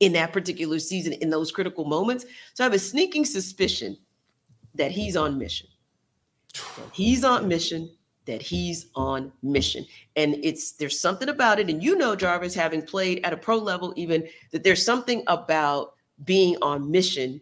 in 0.00 0.14
that 0.14 0.32
particular 0.32 0.78
season 0.78 1.12
in 1.12 1.28
those 1.28 1.52
critical 1.52 1.84
moments. 1.84 2.24
So 2.54 2.64
I 2.64 2.66
have 2.66 2.72
a 2.72 2.78
sneaking 2.78 3.26
suspicion 3.26 3.98
that 4.76 4.90
he's 4.90 5.16
on 5.16 5.36
mission. 5.36 5.68
He's 6.94 7.24
on 7.24 7.46
mission, 7.46 7.90
that 8.26 8.42
he's 8.42 8.86
on 8.94 9.32
mission. 9.42 9.84
And 10.16 10.36
it's 10.42 10.72
there's 10.72 11.00
something 11.00 11.28
about 11.28 11.58
it. 11.58 11.68
And 11.68 11.82
you 11.82 11.96
know, 11.96 12.16
Jarvis, 12.16 12.54
having 12.54 12.82
played 12.82 13.20
at 13.24 13.32
a 13.32 13.36
pro 13.36 13.56
level, 13.56 13.92
even 13.96 14.26
that 14.50 14.64
there's 14.64 14.84
something 14.84 15.22
about 15.26 15.94
being 16.24 16.56
on 16.62 16.90
mission 16.90 17.40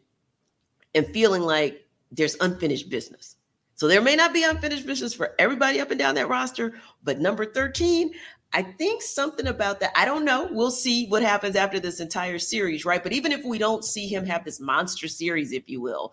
and 0.94 1.06
feeling 1.08 1.42
like 1.42 1.86
there's 2.10 2.36
unfinished 2.40 2.90
business 2.90 3.36
so 3.82 3.88
there 3.88 4.00
may 4.00 4.14
not 4.14 4.32
be 4.32 4.44
unfinished 4.44 4.86
business 4.86 5.12
for 5.12 5.34
everybody 5.40 5.80
up 5.80 5.90
and 5.90 5.98
down 5.98 6.14
that 6.14 6.28
roster, 6.28 6.74
but 7.02 7.18
number 7.18 7.44
13, 7.44 8.12
I 8.52 8.62
think 8.62 9.02
something 9.02 9.48
about 9.48 9.80
that. 9.80 9.90
I 9.96 10.04
don't 10.04 10.24
know. 10.24 10.48
We'll 10.52 10.70
see 10.70 11.08
what 11.08 11.22
happens 11.22 11.56
after 11.56 11.80
this 11.80 11.98
entire 11.98 12.38
series, 12.38 12.84
right? 12.84 13.02
But 13.02 13.12
even 13.12 13.32
if 13.32 13.44
we 13.44 13.58
don't 13.58 13.84
see 13.84 14.06
him 14.06 14.24
have 14.24 14.44
this 14.44 14.60
monster 14.60 15.08
series, 15.08 15.50
if 15.50 15.68
you 15.68 15.80
will, 15.80 16.12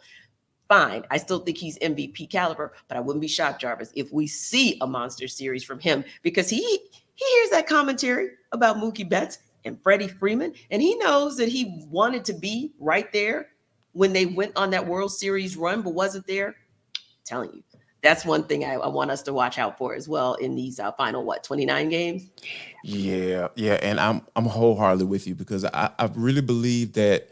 fine. 0.70 1.04
I 1.12 1.18
still 1.18 1.40
think 1.40 1.58
he's 1.58 1.78
MVP 1.80 2.30
caliber, 2.30 2.74
but 2.88 2.96
I 2.96 3.02
wouldn't 3.02 3.22
be 3.22 3.28
shocked, 3.28 3.60
Jarvis, 3.62 3.92
if 3.96 4.14
we 4.14 4.28
see 4.28 4.78
a 4.80 4.88
monster 4.88 5.28
series 5.28 5.64
from 5.64 5.80
him 5.80 6.06
because 6.22 6.50
he 6.50 6.62
he 6.62 7.26
hears 7.36 7.50
that 7.50 7.68
commentary 7.68 8.30
about 8.54 8.78
Mookie 8.78 9.10
Betts 9.10 9.40
and 9.66 9.82
Freddie 9.84 10.08
Freeman, 10.08 10.54
and 10.72 10.82
he 10.82 10.96
knows 10.96 11.36
that 11.36 11.50
he 11.50 11.86
wanted 11.90 12.24
to 12.26 12.34
be 12.34 12.72
right 12.80 13.12
there 13.12 13.50
when 13.92 14.14
they 14.14 14.26
went 14.26 14.56
on 14.56 14.70
that 14.70 14.88
World 14.88 15.12
Series 15.12 15.58
run, 15.58 15.82
but 15.82 15.90
wasn't 15.90 16.26
there 16.28 16.56
telling 17.26 17.52
you, 17.54 17.64
that's 18.02 18.24
one 18.24 18.44
thing 18.44 18.64
I, 18.64 18.76
I, 18.76 18.88
want 18.88 19.12
us 19.12 19.22
to 19.24 19.34
watch 19.34 19.58
out 19.58 19.78
for 19.78 19.94
as 19.94 20.08
well 20.08 20.36
in 20.36 20.56
these 20.56 20.80
uh, 20.80 20.94
final 20.94 21.26
what 21.26 21.44
29 21.44 21.90
games. 21.90 22.30
Yeah, 22.86 23.50
yeah, 23.56 23.74
and 23.82 24.00
I'm 24.00 24.22
I'm 24.38 24.46
wholeheartedly 24.46 25.06
with 25.06 25.28
you 25.28 25.36
because 25.36 25.66
I, 25.66 25.92
I 26.00 26.10
really 26.16 26.42
believe 26.42 26.94
that 26.94 27.30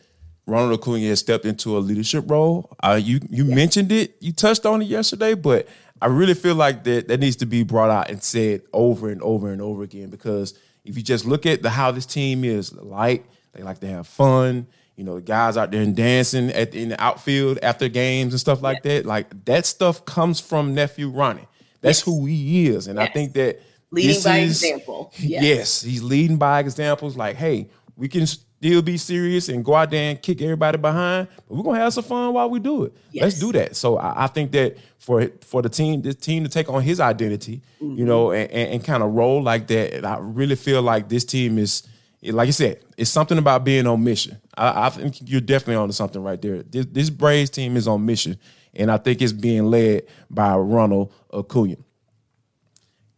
Ronald 0.47 0.79
Acuna 0.79 1.07
has 1.07 1.19
stepped 1.19 1.45
into 1.45 1.77
a 1.77 1.79
leadership 1.79 2.23
role. 2.27 2.75
Uh, 2.81 2.99
you 3.01 3.19
you 3.29 3.45
mentioned 3.45 3.91
it, 3.91 4.15
you 4.19 4.33
touched 4.33 4.65
on 4.65 4.81
it 4.81 4.85
yesterday, 4.85 5.33
but 5.35 5.67
I 6.01 6.07
really 6.07 6.33
feel 6.33 6.55
like 6.55 6.83
that 6.85 7.07
that 7.09 7.19
needs 7.19 7.35
to 7.37 7.45
be 7.45 7.63
brought 7.63 7.89
out 7.89 8.09
and 8.09 8.23
said 8.23 8.63
over 8.73 9.09
and 9.09 9.21
over 9.21 9.51
and 9.51 9.61
over 9.61 9.83
again 9.83 10.09
because 10.09 10.57
if 10.85 10.97
you 10.97 11.03
just 11.03 11.25
look 11.25 11.45
at 11.45 11.61
the 11.61 11.69
how 11.69 11.91
this 11.91 12.05
team 12.05 12.43
is 12.43 12.73
light, 12.73 13.25
they 13.53 13.61
like 13.61 13.79
to 13.81 13.87
have 13.87 14.07
fun 14.07 14.67
you 14.97 15.03
know, 15.03 15.15
the 15.15 15.21
guys 15.21 15.55
out 15.57 15.71
there 15.71 15.83
and 15.83 15.95
dancing 15.95 16.49
at 16.49 16.73
in 16.73 16.89
the 16.89 17.01
outfield 17.01 17.59
after 17.61 17.87
games 17.87 18.33
and 18.33 18.39
stuff 18.39 18.61
like 18.63 18.81
that. 18.83 19.05
Like 19.05 19.45
that 19.45 19.65
stuff 19.65 20.03
comes 20.05 20.39
from 20.39 20.73
nephew 20.73 21.09
Ronnie. 21.09 21.47
That's 21.81 21.99
yes. 21.99 22.05
who 22.05 22.25
he 22.25 22.67
is, 22.67 22.87
and. 22.87 22.99
I 22.99 23.05
think 23.05 23.33
that 23.33 23.61
leading 23.91 24.23
by 24.23 24.39
is, 24.39 24.63
example. 24.63 25.13
Yes, 25.19 25.83
he's 25.83 26.01
leading 26.01 26.37
by 26.37 26.59
examples. 26.59 27.15
Like, 27.15 27.35
hey, 27.35 27.69
we 27.95 28.09
can 28.09 28.25
still 28.59 28.81
be 28.81 28.97
serious 28.97 29.49
and 29.49 29.63
go 29.63 29.75
out 29.75 29.91
there 29.91 30.11
and 30.11 30.21
kick 30.21 30.41
everybody 30.41 30.77
behind, 30.77 31.27
but 31.47 31.55
we're 31.55 31.63
gonna 31.63 31.79
have 31.79 31.93
some 31.93 32.03
fun 32.03 32.33
while 32.33 32.49
we 32.49 32.59
do 32.59 32.85
it. 32.85 32.93
Yes. 33.11 33.23
Let's 33.23 33.39
do 33.39 33.51
that. 33.53 33.75
So 33.75 33.97
I, 33.97 34.25
I, 34.25 34.27
think 34.27 34.51
that 34.51 34.77
for 34.97 35.29
for 35.41 35.61
the 35.61 35.69
team, 35.69 36.01
this 36.01 36.15
team 36.15 36.43
to 36.43 36.49
take 36.49 36.69
on 36.69 36.81
his 36.81 36.99
identity, 36.99 37.61
mm-hmm. 37.81 37.97
you 37.97 38.05
know, 38.05 38.31
and, 38.31 38.49
and, 38.51 38.73
and 38.73 38.83
kind 38.83 39.03
of 39.03 39.13
roll 39.13 39.41
like 39.41 39.67
that, 39.67 40.05
I 40.05 40.17
really 40.19 40.55
feel 40.55 40.81
like 40.81 41.09
this 41.09 41.23
team 41.23 41.57
is 41.57 41.87
like 42.23 42.47
I 42.47 42.51
said, 42.51 42.79
it's 42.97 43.11
something 43.11 43.37
about 43.37 43.63
being 43.63 43.85
on 43.85 44.03
mission. 44.03 44.39
I, 44.57 44.87
I 44.87 44.89
think 44.89 45.17
you're 45.29 45.41
definitely 45.41 45.75
on 45.75 45.87
to 45.87 45.93
something 45.93 46.21
right 46.23 46.41
there. 46.41 46.63
This, 46.63 46.85
this 46.87 47.09
Braves 47.09 47.49
team 47.49 47.77
is 47.77 47.87
on 47.87 48.05
mission, 48.05 48.37
and 48.73 48.91
I 48.91 48.97
think 48.97 49.21
it's 49.21 49.33
being 49.33 49.65
led 49.65 50.03
by 50.29 50.55
Ronald 50.55 51.13
Acuna. 51.33 51.77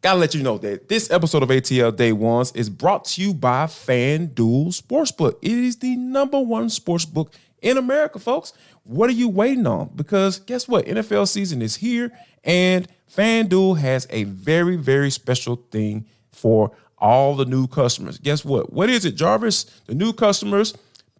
Gotta 0.01 0.17
let 0.17 0.33
you 0.33 0.41
know 0.41 0.57
that 0.59 0.87
this 0.87 1.11
episode 1.11 1.43
of 1.43 1.49
ATL 1.49 1.93
Day 1.93 2.13
Ones 2.13 2.53
is 2.53 2.69
brought 2.69 3.03
to 3.05 3.21
you 3.21 3.33
by 3.33 3.65
FanDuel 3.65 4.67
Sportsbook. 4.69 5.35
It 5.41 5.51
is 5.51 5.75
the 5.75 5.97
number 5.97 6.39
one 6.39 6.67
sportsbook 6.67 7.33
in 7.61 7.77
America, 7.77 8.17
folks. 8.17 8.53
What 8.85 9.09
are 9.09 9.13
you 9.13 9.27
waiting 9.27 9.67
on? 9.67 9.91
Because 9.93 10.39
guess 10.39 10.69
what? 10.69 10.85
NFL 10.85 11.27
season 11.27 11.61
is 11.61 11.75
here, 11.75 12.13
and 12.45 12.87
FanDuel 13.13 13.79
has 13.79 14.07
a 14.09 14.23
very, 14.23 14.77
very 14.77 15.09
special 15.09 15.57
thing 15.69 16.05
for 16.31 16.71
all 16.97 17.35
the 17.35 17.43
new 17.43 17.67
customers. 17.67 18.19
Guess 18.19 18.45
what? 18.45 18.71
What 18.71 18.89
is 18.89 19.03
it, 19.03 19.15
Jarvis? 19.15 19.65
The 19.87 19.95
new 19.95 20.13
customers 20.13 20.73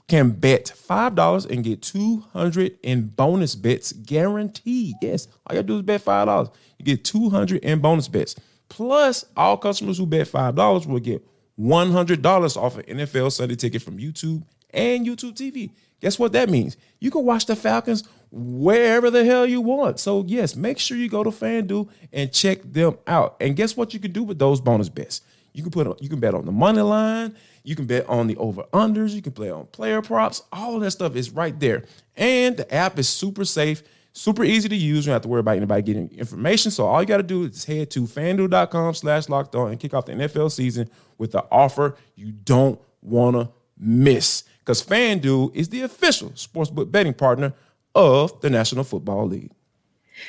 can 0.08 0.32
bet 0.32 0.72
$5 0.74 1.46
and 1.50 1.66
get 1.66 1.82
200 1.82 2.78
in 2.82 3.08
bonus 3.08 3.56
bets 3.56 3.92
guaranteed. 3.92 4.96
Yes, 5.02 5.28
all 5.46 5.54
you 5.54 5.62
gotta 5.62 5.68
do 5.68 5.76
is 5.80 5.82
bet 5.82 6.06
$5. 6.06 6.50
You 6.78 6.86
get 6.86 7.04
200 7.04 7.62
in 7.62 7.80
bonus 7.80 8.08
bets. 8.08 8.36
Plus, 8.70 9.26
all 9.36 9.58
customers 9.58 9.98
who 9.98 10.06
bet 10.06 10.28
$5 10.28 10.88
will 10.88 11.00
get 11.00 11.26
$100 11.60 12.58
off 12.58 12.78
an 12.78 12.84
NFL 12.84 13.32
Sunday 13.32 13.56
ticket 13.56 13.82
from 13.82 13.98
YouTube 13.98 14.44
and 14.72 15.06
YouTube 15.06 15.36
TV. 15.36 15.72
Guess 16.00 16.18
what 16.18 16.32
that 16.32 16.50
means? 16.50 16.78
You 17.00 17.12
can 17.12 17.26
watch 17.26 17.46
the 17.46 17.56
Falcons 17.56 18.04
wherever 18.32 19.10
the 19.10 19.26
hell 19.26 19.46
you 19.46 19.60
want. 19.60 20.00
So, 20.00 20.24
yes, 20.26 20.56
make 20.56 20.80
sure 20.80 20.96
you 20.96 21.10
go 21.10 21.24
to 21.24 21.30
FanDuel 21.30 21.90
and 22.14 22.32
check 22.32 22.62
them 22.64 22.98
out. 23.06 23.36
And 23.42 23.56
guess 23.56 23.76
what 23.76 23.94
you 23.94 24.00
can 24.00 24.12
do 24.12 24.24
with 24.24 24.40
those 24.40 24.62
bonus 24.62 24.88
bets? 24.88 25.22
You 25.52 25.64
can 25.64 25.72
put 25.72 26.02
you 26.02 26.10
can 26.10 26.20
bet 26.20 26.36
on 26.36 26.46
the 26.46 26.52
money 26.52 26.82
line, 26.82 27.36
you 27.64 27.76
can 27.76 27.86
bet 27.86 28.08
on 28.08 28.28
the 28.28 28.38
over 28.38 28.64
unders, 28.72 29.12
you 29.12 29.22
can 29.22 29.34
play 29.34 29.50
on 29.50 29.66
player 29.68 30.02
props. 30.02 30.44
All 30.54 30.80
that 30.80 30.92
stuff 30.92 31.16
is 31.16 31.32
right 31.32 31.60
there. 31.60 31.84
And 32.16 32.58
the 32.58 32.74
app 32.74 33.00
is 33.00 33.10
super 33.10 33.44
safe, 33.44 33.84
super 34.14 34.44
easy 34.44 34.70
to 34.70 34.76
use. 34.76 35.06
You 35.06 35.10
don't 35.12 35.14
have 35.14 35.22
to 35.24 35.28
worry 35.28 35.40
about 35.40 35.58
anybody 35.58 35.82
getting 35.82 36.10
information. 36.18 36.72
So 36.72 36.86
all 36.86 37.02
you 37.02 37.08
got 37.08 37.18
to 37.18 37.24
do 37.24 37.44
is 37.44 37.66
head 37.66 37.90
to 37.92 38.04
fanduel.com 38.04 38.94
slash 38.94 39.30
locked 39.30 39.56
on 39.56 39.72
and 39.72 39.80
kick 39.80 39.94
off 39.94 40.06
the 40.06 40.14
NFL 40.14 40.52
season 40.52 40.90
with 41.18 41.32
the 41.32 41.46
offer 41.52 41.96
you 42.16 42.32
don't 42.32 42.80
want 43.02 43.36
to 43.36 43.50
miss. 43.78 44.44
Because 44.60 44.84
FanDuel 44.84 45.56
is 45.56 45.70
the 45.70 45.82
official 45.82 46.30
sportsbook 46.32 46.92
betting 46.92 47.14
partner 47.14 47.54
of 47.96 48.40
the 48.42 48.50
National 48.50 48.84
Football 48.84 49.28
League. 49.28 49.52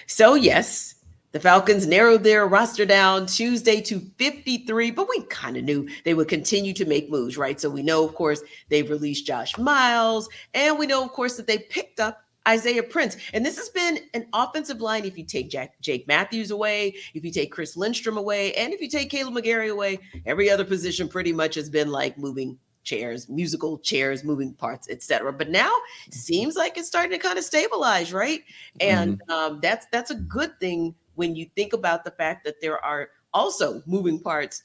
So, 0.06 0.34
yes, 0.34 0.94
the 1.32 1.40
Falcons 1.40 1.86
narrowed 1.86 2.24
their 2.24 2.46
roster 2.46 2.84
down 2.84 3.26
Tuesday 3.26 3.80
to 3.82 4.00
53, 4.18 4.90
but 4.92 5.08
we 5.08 5.22
kind 5.24 5.56
of 5.56 5.64
knew 5.64 5.88
they 6.04 6.14
would 6.14 6.28
continue 6.28 6.72
to 6.72 6.84
make 6.84 7.10
moves, 7.10 7.36
right? 7.36 7.60
So 7.60 7.70
we 7.70 7.82
know, 7.82 8.04
of 8.04 8.14
course, 8.14 8.42
they've 8.68 8.88
released 8.88 9.26
Josh 9.26 9.56
Miles, 9.58 10.28
and 10.54 10.78
we 10.78 10.86
know, 10.86 11.04
of 11.04 11.12
course, 11.12 11.36
that 11.36 11.46
they 11.46 11.58
picked 11.58 12.00
up 12.00 12.24
Isaiah 12.48 12.82
Prince. 12.82 13.16
And 13.32 13.44
this 13.44 13.56
has 13.58 13.68
been 13.68 13.98
an 14.14 14.26
offensive 14.32 14.80
line. 14.80 15.04
If 15.04 15.18
you 15.18 15.24
take 15.24 15.50
Jack, 15.50 15.80
Jake 15.80 16.06
Matthews 16.08 16.50
away, 16.50 16.94
if 17.14 17.24
you 17.24 17.30
take 17.30 17.52
Chris 17.52 17.76
Lindstrom 17.76 18.16
away, 18.16 18.54
and 18.54 18.72
if 18.72 18.80
you 18.80 18.88
take 18.88 19.10
Kaleb 19.10 19.36
McGary 19.36 19.70
away, 19.70 19.98
every 20.26 20.50
other 20.50 20.64
position 20.64 21.08
pretty 21.08 21.32
much 21.32 21.54
has 21.54 21.68
been 21.68 21.90
like 21.90 22.18
moving 22.18 22.58
chairs, 22.82 23.28
musical 23.28 23.78
chairs, 23.78 24.24
moving 24.24 24.54
parts, 24.54 24.88
etc. 24.88 25.32
But 25.32 25.50
now 25.50 25.70
seems 26.10 26.56
like 26.56 26.78
it's 26.78 26.88
starting 26.88 27.12
to 27.12 27.18
kind 27.18 27.38
of 27.38 27.44
stabilize, 27.44 28.12
right? 28.12 28.40
And 28.80 29.20
mm-hmm. 29.20 29.30
um, 29.30 29.60
that's 29.60 29.86
that's 29.92 30.10
a 30.10 30.16
good 30.16 30.58
thing 30.60 30.94
when 31.14 31.36
you 31.36 31.46
think 31.56 31.72
about 31.72 32.04
the 32.04 32.10
fact 32.12 32.44
that 32.44 32.60
there 32.60 32.82
are 32.84 33.10
also 33.34 33.82
moving 33.86 34.18
parts 34.18 34.62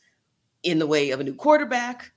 in 0.64 0.80
the 0.80 0.88
way 0.88 1.12
of 1.12 1.20
a 1.20 1.24
new 1.24 1.36
quarterback, 1.36 2.12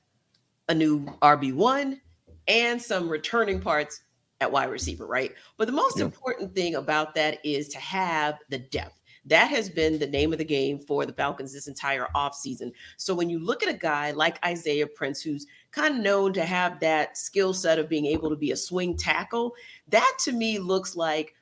a 0.68 0.74
new 0.74 1.04
RB1, 1.20 2.00
and 2.46 2.80
some 2.80 3.08
returning 3.08 3.60
parts 3.60 4.00
at 4.40 4.50
wide 4.50 4.70
receiver, 4.70 5.06
right? 5.06 5.34
But 5.56 5.66
the 5.66 5.72
most 5.72 5.98
yeah. 5.98 6.04
important 6.04 6.54
thing 6.54 6.76
about 6.76 7.14
that 7.14 7.38
is 7.44 7.68
to 7.68 7.78
have 7.78 8.38
the 8.48 8.58
depth. 8.58 8.94
That 9.24 9.50
has 9.50 9.68
been 9.68 9.98
the 9.98 10.06
name 10.06 10.32
of 10.32 10.38
the 10.38 10.44
game 10.44 10.78
for 10.78 11.04
the 11.04 11.12
Falcons 11.12 11.52
this 11.52 11.68
entire 11.68 12.06
offseason. 12.14 12.72
So 12.96 13.14
when 13.14 13.28
you 13.28 13.38
look 13.38 13.62
at 13.62 13.68
a 13.68 13.76
guy 13.76 14.12
like 14.12 14.44
Isaiah 14.44 14.86
Prince, 14.86 15.20
who's 15.20 15.46
kind 15.70 15.96
of 15.96 16.00
known 16.00 16.32
to 16.32 16.44
have 16.44 16.80
that 16.80 17.18
skill 17.18 17.52
set 17.52 17.78
of 17.78 17.88
being 17.88 18.06
able 18.06 18.30
to 18.30 18.36
be 18.36 18.52
a 18.52 18.56
swing 18.56 18.96
tackle, 18.96 19.54
that 19.88 20.16
to 20.20 20.32
me 20.32 20.58
looks 20.58 20.96
like 20.96 21.34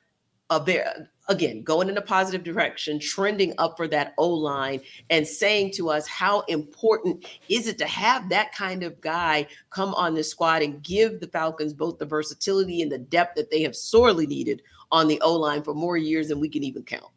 a 0.49 0.83
again 1.29 1.61
going 1.61 1.89
in 1.89 1.97
a 1.97 2.01
positive 2.01 2.43
direction 2.43 2.99
trending 2.99 3.53
up 3.57 3.75
for 3.75 3.87
that 3.87 4.13
o 4.17 4.29
line 4.29 4.79
and 5.09 5.27
saying 5.27 5.71
to 5.71 5.89
us 5.89 6.07
how 6.07 6.39
important 6.41 7.25
is 7.49 7.67
it 7.67 7.77
to 7.77 7.85
have 7.85 8.29
that 8.29 8.53
kind 8.53 8.81
of 8.81 8.99
guy 9.01 9.45
come 9.69 9.93
on 9.95 10.13
the 10.13 10.23
squad 10.23 10.61
and 10.61 10.81
give 10.83 11.19
the 11.19 11.27
falcons 11.27 11.73
both 11.73 11.97
the 11.97 12.05
versatility 12.05 12.81
and 12.81 12.91
the 12.91 12.97
depth 12.97 13.35
that 13.35 13.51
they 13.51 13.61
have 13.61 13.75
sorely 13.75 14.25
needed 14.25 14.61
on 14.91 15.07
the 15.09 15.19
o 15.21 15.33
line 15.33 15.61
for 15.61 15.73
more 15.73 15.97
years 15.97 16.29
than 16.29 16.39
we 16.39 16.47
can 16.47 16.63
even 16.63 16.83
count? 16.83 17.11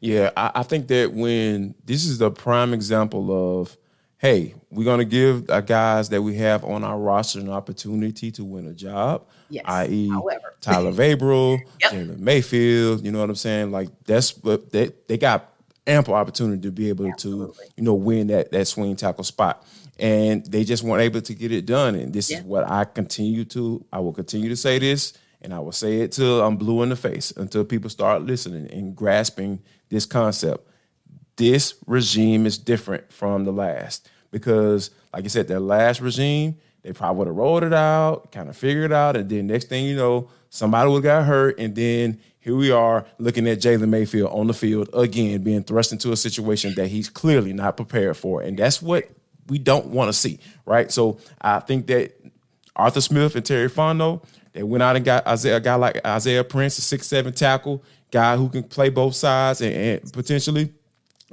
Yeah 0.00 0.30
I, 0.36 0.50
I 0.56 0.62
think 0.62 0.88
that 0.88 1.14
when 1.14 1.74
this 1.84 2.04
is 2.04 2.18
the 2.18 2.30
prime 2.30 2.74
example 2.74 3.60
of 3.60 3.78
hey, 4.18 4.54
we're 4.70 4.84
going 4.84 4.98
to 4.98 5.04
give 5.04 5.50
our 5.50 5.62
guys 5.62 6.08
that 6.08 6.22
we 6.22 6.36
have 6.36 6.64
on 6.64 6.84
our 6.84 6.98
roster 6.98 7.40
an 7.40 7.50
opportunity 7.50 8.30
to 8.32 8.44
win 8.44 8.66
a 8.66 8.72
job, 8.72 9.26
yes. 9.50 9.64
i.e., 9.66 10.10
Tyler 10.60 10.92
Vrabel, 10.92 11.60
yep. 11.80 11.92
Jalen 11.92 12.18
Mayfield. 12.18 13.04
You 13.04 13.12
know 13.12 13.20
what 13.20 13.30
I'm 13.30 13.36
saying? 13.36 13.70
Like 13.70 13.88
that's 14.04 14.36
what 14.38 14.72
they 14.72 14.90
they 15.06 15.18
got 15.18 15.52
ample 15.86 16.14
opportunity 16.14 16.62
to 16.62 16.72
be 16.72 16.88
able 16.88 17.06
Absolutely. 17.08 17.66
to 17.66 17.72
you 17.76 17.84
know 17.84 17.94
win 17.94 18.28
that 18.28 18.50
that 18.52 18.66
swing 18.66 18.96
tackle 18.96 19.24
spot. 19.24 19.64
And 19.98 20.44
they 20.44 20.64
just 20.64 20.82
weren't 20.82 21.02
able 21.02 21.22
to 21.22 21.34
get 21.34 21.52
it 21.52 21.64
done. 21.64 21.94
And 21.94 22.12
this 22.12 22.30
yeah. 22.30 22.38
is 22.38 22.44
what 22.44 22.68
I 22.68 22.84
continue 22.84 23.46
to, 23.46 23.82
I 23.90 24.00
will 24.00 24.12
continue 24.12 24.50
to 24.50 24.56
say 24.56 24.78
this, 24.78 25.14
and 25.40 25.54
I 25.54 25.60
will 25.60 25.72
say 25.72 26.00
it 26.00 26.12
till 26.12 26.42
I'm 26.42 26.58
blue 26.58 26.82
in 26.82 26.90
the 26.90 26.96
face 26.96 27.32
until 27.34 27.64
people 27.64 27.88
start 27.88 28.20
listening 28.20 28.70
and 28.70 28.94
grasping 28.94 29.60
this 29.88 30.04
concept 30.04 30.68
this 31.36 31.74
regime 31.86 32.46
is 32.46 32.58
different 32.58 33.12
from 33.12 33.44
the 33.44 33.52
last 33.52 34.08
because, 34.30 34.90
like 35.12 35.24
I 35.24 35.28
said, 35.28 35.48
that 35.48 35.60
last 35.60 36.00
regime, 36.00 36.56
they 36.82 36.92
probably 36.92 37.18
would 37.18 37.26
have 37.28 37.36
rolled 37.36 37.64
it 37.64 37.72
out, 37.72 38.32
kind 38.32 38.48
of 38.48 38.56
figured 38.56 38.90
it 38.90 38.94
out, 38.94 39.16
and 39.16 39.28
then 39.28 39.46
next 39.46 39.68
thing 39.68 39.84
you 39.84 39.96
know, 39.96 40.30
somebody 40.50 40.90
would 40.90 41.02
got 41.02 41.24
hurt, 41.24 41.58
and 41.58 41.74
then 41.74 42.20
here 42.38 42.54
we 42.54 42.70
are 42.70 43.04
looking 43.18 43.48
at 43.48 43.58
Jalen 43.58 43.88
Mayfield 43.88 44.30
on 44.32 44.46
the 44.46 44.54
field 44.54 44.88
again, 44.94 45.42
being 45.42 45.64
thrust 45.64 45.92
into 45.92 46.12
a 46.12 46.16
situation 46.16 46.74
that 46.76 46.88
he's 46.88 47.08
clearly 47.08 47.52
not 47.52 47.76
prepared 47.76 48.16
for, 48.16 48.40
and 48.40 48.58
that's 48.58 48.80
what 48.80 49.08
we 49.48 49.58
don't 49.58 49.86
want 49.86 50.08
to 50.08 50.12
see, 50.12 50.38
right? 50.64 50.90
So 50.90 51.18
I 51.40 51.60
think 51.60 51.86
that 51.88 52.12
Arthur 52.74 53.00
Smith 53.00 53.36
and 53.36 53.44
Terry 53.44 53.68
Fontenot, 53.68 54.24
they 54.52 54.62
went 54.62 54.82
out 54.82 54.96
and 54.96 55.04
got 55.04 55.26
Isaiah, 55.26 55.56
a 55.56 55.60
guy 55.60 55.74
like 55.74 56.04
Isaiah 56.06 56.44
Prince, 56.44 56.78
a 56.78 56.82
six 56.82 57.06
seven 57.06 57.32
tackle 57.32 57.82
guy 58.10 58.36
who 58.36 58.48
can 58.48 58.62
play 58.62 58.88
both 58.88 59.14
sides 59.14 59.60
and, 59.60 59.74
and 59.74 60.12
potentially 60.12 60.72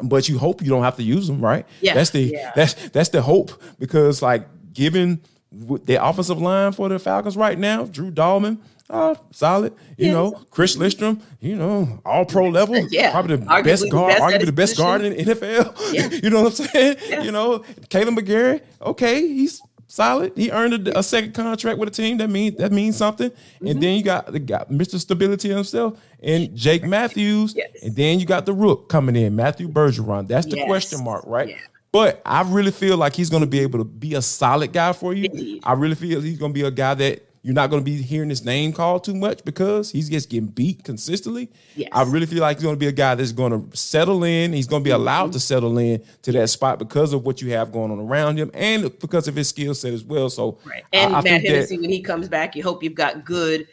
but 0.01 0.27
you 0.27 0.37
hope 0.37 0.61
you 0.61 0.69
don't 0.69 0.83
have 0.83 0.97
to 0.97 1.03
use 1.03 1.27
them, 1.27 1.41
right? 1.41 1.65
Yeah, 1.81 1.93
that's 1.93 2.09
the 2.09 2.21
yeah. 2.21 2.51
that's 2.55 2.73
that's 2.89 3.09
the 3.09 3.21
hope 3.21 3.51
because 3.79 4.21
like 4.21 4.47
given 4.73 5.21
the 5.51 6.03
offensive 6.03 6.41
line 6.41 6.71
for 6.71 6.89
the 6.89 6.97
Falcons 6.97 7.37
right 7.37 7.57
now, 7.57 7.85
Drew 7.85 8.09
Dalman, 8.09 8.57
uh, 8.89 9.15
solid. 9.31 9.73
You 9.97 10.11
know, 10.11 10.31
Chris 10.51 10.75
Lindstrom, 10.75 11.21
you 11.39 11.55
know, 11.55 12.01
all 12.05 12.25
pro 12.25 12.47
level, 12.47 12.75
yeah, 12.91 13.11
probably 13.11 13.37
the 13.37 13.45
arguably 13.45 13.63
best 13.63 13.91
guard, 13.91 14.13
arguably 14.15 14.45
the 14.45 14.51
best 14.51 14.77
guard 14.77 15.01
in 15.03 15.13
the 15.13 15.33
NFL. 15.33 15.93
Yeah. 15.93 16.09
you 16.23 16.29
know 16.29 16.43
what 16.43 16.59
I'm 16.59 16.67
saying? 16.67 16.97
Yeah. 17.07 17.23
You 17.23 17.31
know, 17.31 17.59
Kaleb 17.89 18.17
McGary, 18.17 18.61
okay, 18.81 19.21
he's 19.21 19.61
solid. 19.93 20.33
He 20.35 20.49
earned 20.49 20.87
a, 20.87 20.99
a, 20.99 21.03
second 21.03 21.33
contract 21.33 21.77
with 21.77 21.89
a 21.89 21.91
team. 21.91 22.17
That 22.17 22.29
means 22.29 22.57
that 22.57 22.71
means 22.71 22.97
something. 22.97 23.29
Mm-hmm. 23.29 23.67
And 23.67 23.83
then 23.83 23.97
you 23.97 24.03
got 24.03 24.31
the 24.31 24.39
got 24.39 24.69
Mr. 24.69 24.99
Stability 24.99 25.49
himself 25.49 25.99
and 26.21 26.53
Jake 26.55 26.83
Matthews. 26.83 27.53
Yes. 27.55 27.69
And 27.83 27.95
then 27.95 28.19
you 28.19 28.25
got 28.25 28.45
the 28.45 28.53
rook 28.53 28.89
coming 28.89 29.15
in, 29.15 29.35
Matthew 29.35 29.67
Bergeron. 29.67 30.27
That's 30.27 30.47
the 30.47 30.57
yes. 30.57 30.67
question 30.67 31.03
mark, 31.03 31.23
right? 31.27 31.49
Yeah. 31.49 31.57
But 31.91 32.23
I 32.25 32.41
really 32.41 32.71
feel 32.71 32.97
like 32.97 33.15
he's 33.15 33.29
going 33.29 33.41
to 33.43 33.47
be 33.47 33.59
able 33.59 33.77
to 33.79 33.85
be 33.85 34.15
a 34.15 34.21
solid 34.21 34.73
guy 34.73 34.93
for 34.93 35.13
you. 35.13 35.25
Indeed. 35.25 35.61
I 35.63 35.73
really 35.73 35.95
feel 35.95 36.21
he's 36.21 36.39
going 36.39 36.51
to 36.51 36.59
be 36.59 36.65
a 36.65 36.71
guy 36.71 36.95
that 36.95 37.23
you're 37.43 37.53
not 37.53 37.69
going 37.69 37.81
to 37.81 37.85
be 37.85 38.01
hearing 38.01 38.29
his 38.29 38.45
name 38.45 38.71
called 38.71 39.03
too 39.03 39.13
much 39.13 39.43
because 39.43 39.91
he's 39.91 40.09
just 40.09 40.29
getting 40.29 40.47
beat 40.47 40.85
consistently. 40.85 41.51
Yes. 41.75 41.89
I 41.91 42.03
really 42.03 42.25
feel 42.25 42.39
like 42.39 42.57
he's 42.57 42.63
going 42.63 42.75
to 42.75 42.79
be 42.79 42.87
a 42.87 42.93
guy 42.93 43.15
that's 43.15 43.33
going 43.33 43.51
to 43.51 43.77
settle 43.77 44.23
in. 44.23 44.53
He's 44.53 44.65
going 44.65 44.81
to 44.81 44.87
be 44.87 44.91
allowed 44.91 45.25
mm-hmm. 45.25 45.31
to 45.33 45.39
settle 45.41 45.77
in 45.77 46.01
to 46.21 46.31
that 46.31 46.47
spot 46.49 46.79
because 46.79 47.11
of 47.11 47.25
what 47.25 47.41
you 47.41 47.51
have 47.51 47.73
going 47.73 47.91
on 47.91 47.99
around 47.99 48.37
him 48.37 48.49
and 48.53 48.97
because 48.99 49.27
of 49.27 49.35
his 49.35 49.49
skill 49.49 49.75
set 49.75 49.93
as 49.93 50.05
well. 50.05 50.29
So, 50.29 50.57
right. 50.63 50.85
and 50.93 51.13
I, 51.13 51.19
I 51.19 51.21
Matt 51.21 51.41
Hennessy, 51.41 51.75
that, 51.75 51.81
when 51.81 51.89
he 51.89 52.01
comes 52.01 52.29
back, 52.29 52.55
you 52.55 52.63
hope 52.63 52.81
you've 52.81 52.95
got 52.95 53.25
good, 53.25 53.67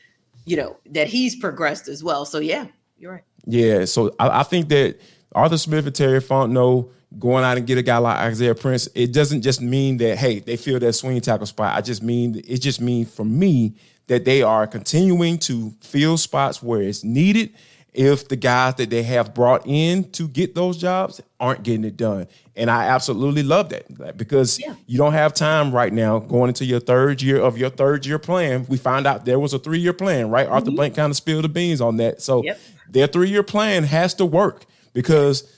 you 0.46 0.56
know, 0.56 0.76
that 0.86 1.06
he's 1.06 1.36
progressed 1.36 1.86
as 1.86 2.02
well. 2.02 2.24
So, 2.24 2.40
yeah, 2.40 2.66
you're 2.98 3.12
right. 3.12 3.24
Yeah. 3.46 3.84
So 3.84 4.12
I, 4.18 4.40
I 4.40 4.42
think 4.42 4.68
that 4.70 5.00
Arthur 5.32 5.58
Smith 5.58 5.86
and 5.86 5.94
Terry 5.94 6.20
Fontenot 6.20 6.90
going 7.18 7.44
out 7.44 7.56
and 7.56 7.66
get 7.66 7.78
a 7.78 7.82
guy 7.82 7.98
like 7.98 8.18
Isaiah 8.18 8.54
Prince, 8.54 8.88
it 8.94 9.12
doesn't 9.12 9.42
just 9.42 9.60
mean 9.60 9.96
that 9.98 10.18
hey 10.18 10.38
they 10.38 10.56
fill 10.56 10.78
that 10.80 10.92
swing 10.92 11.20
tackle 11.20 11.46
spot. 11.46 11.76
I 11.76 11.80
just 11.80 12.02
mean 12.02 12.42
it 12.46 12.58
just 12.58 12.80
means 12.80 13.12
for 13.12 13.24
me 13.24 13.74
that 14.06 14.24
they 14.24 14.42
are 14.42 14.66
continuing 14.66 15.38
to 15.38 15.72
fill 15.80 16.16
spots 16.16 16.62
where 16.62 16.82
it's 16.82 17.04
needed 17.04 17.52
if 17.92 18.28
the 18.28 18.36
guys 18.36 18.76
that 18.76 18.90
they 18.90 19.02
have 19.02 19.34
brought 19.34 19.66
in 19.66 20.10
to 20.12 20.28
get 20.28 20.54
those 20.54 20.76
jobs 20.76 21.20
aren't 21.40 21.62
getting 21.62 21.84
it 21.84 21.96
done. 21.96 22.26
And 22.54 22.70
I 22.70 22.84
absolutely 22.84 23.42
love 23.42 23.70
that 23.70 24.16
because 24.16 24.60
yeah. 24.60 24.74
you 24.86 24.98
don't 24.98 25.12
have 25.12 25.34
time 25.34 25.72
right 25.72 25.92
now 25.92 26.18
going 26.18 26.48
into 26.48 26.64
your 26.64 26.80
third 26.80 27.22
year 27.22 27.40
of 27.40 27.58
your 27.58 27.70
third 27.70 28.06
year 28.06 28.18
plan. 28.18 28.66
We 28.68 28.76
found 28.76 29.06
out 29.06 29.24
there 29.24 29.38
was 29.38 29.54
a 29.54 29.58
three 29.58 29.78
year 29.78 29.92
plan, 29.92 30.30
right? 30.30 30.44
Mm-hmm. 30.44 30.54
Arthur 30.54 30.70
Blank 30.70 30.94
kind 30.94 31.10
of 31.10 31.16
spilled 31.16 31.44
the 31.44 31.48
beans 31.48 31.80
on 31.80 31.96
that. 31.96 32.22
So 32.22 32.44
yep. 32.44 32.60
their 32.88 33.06
three 33.06 33.30
year 33.30 33.42
plan 33.42 33.84
has 33.84 34.14
to 34.14 34.26
work 34.26 34.66
because 34.92 35.50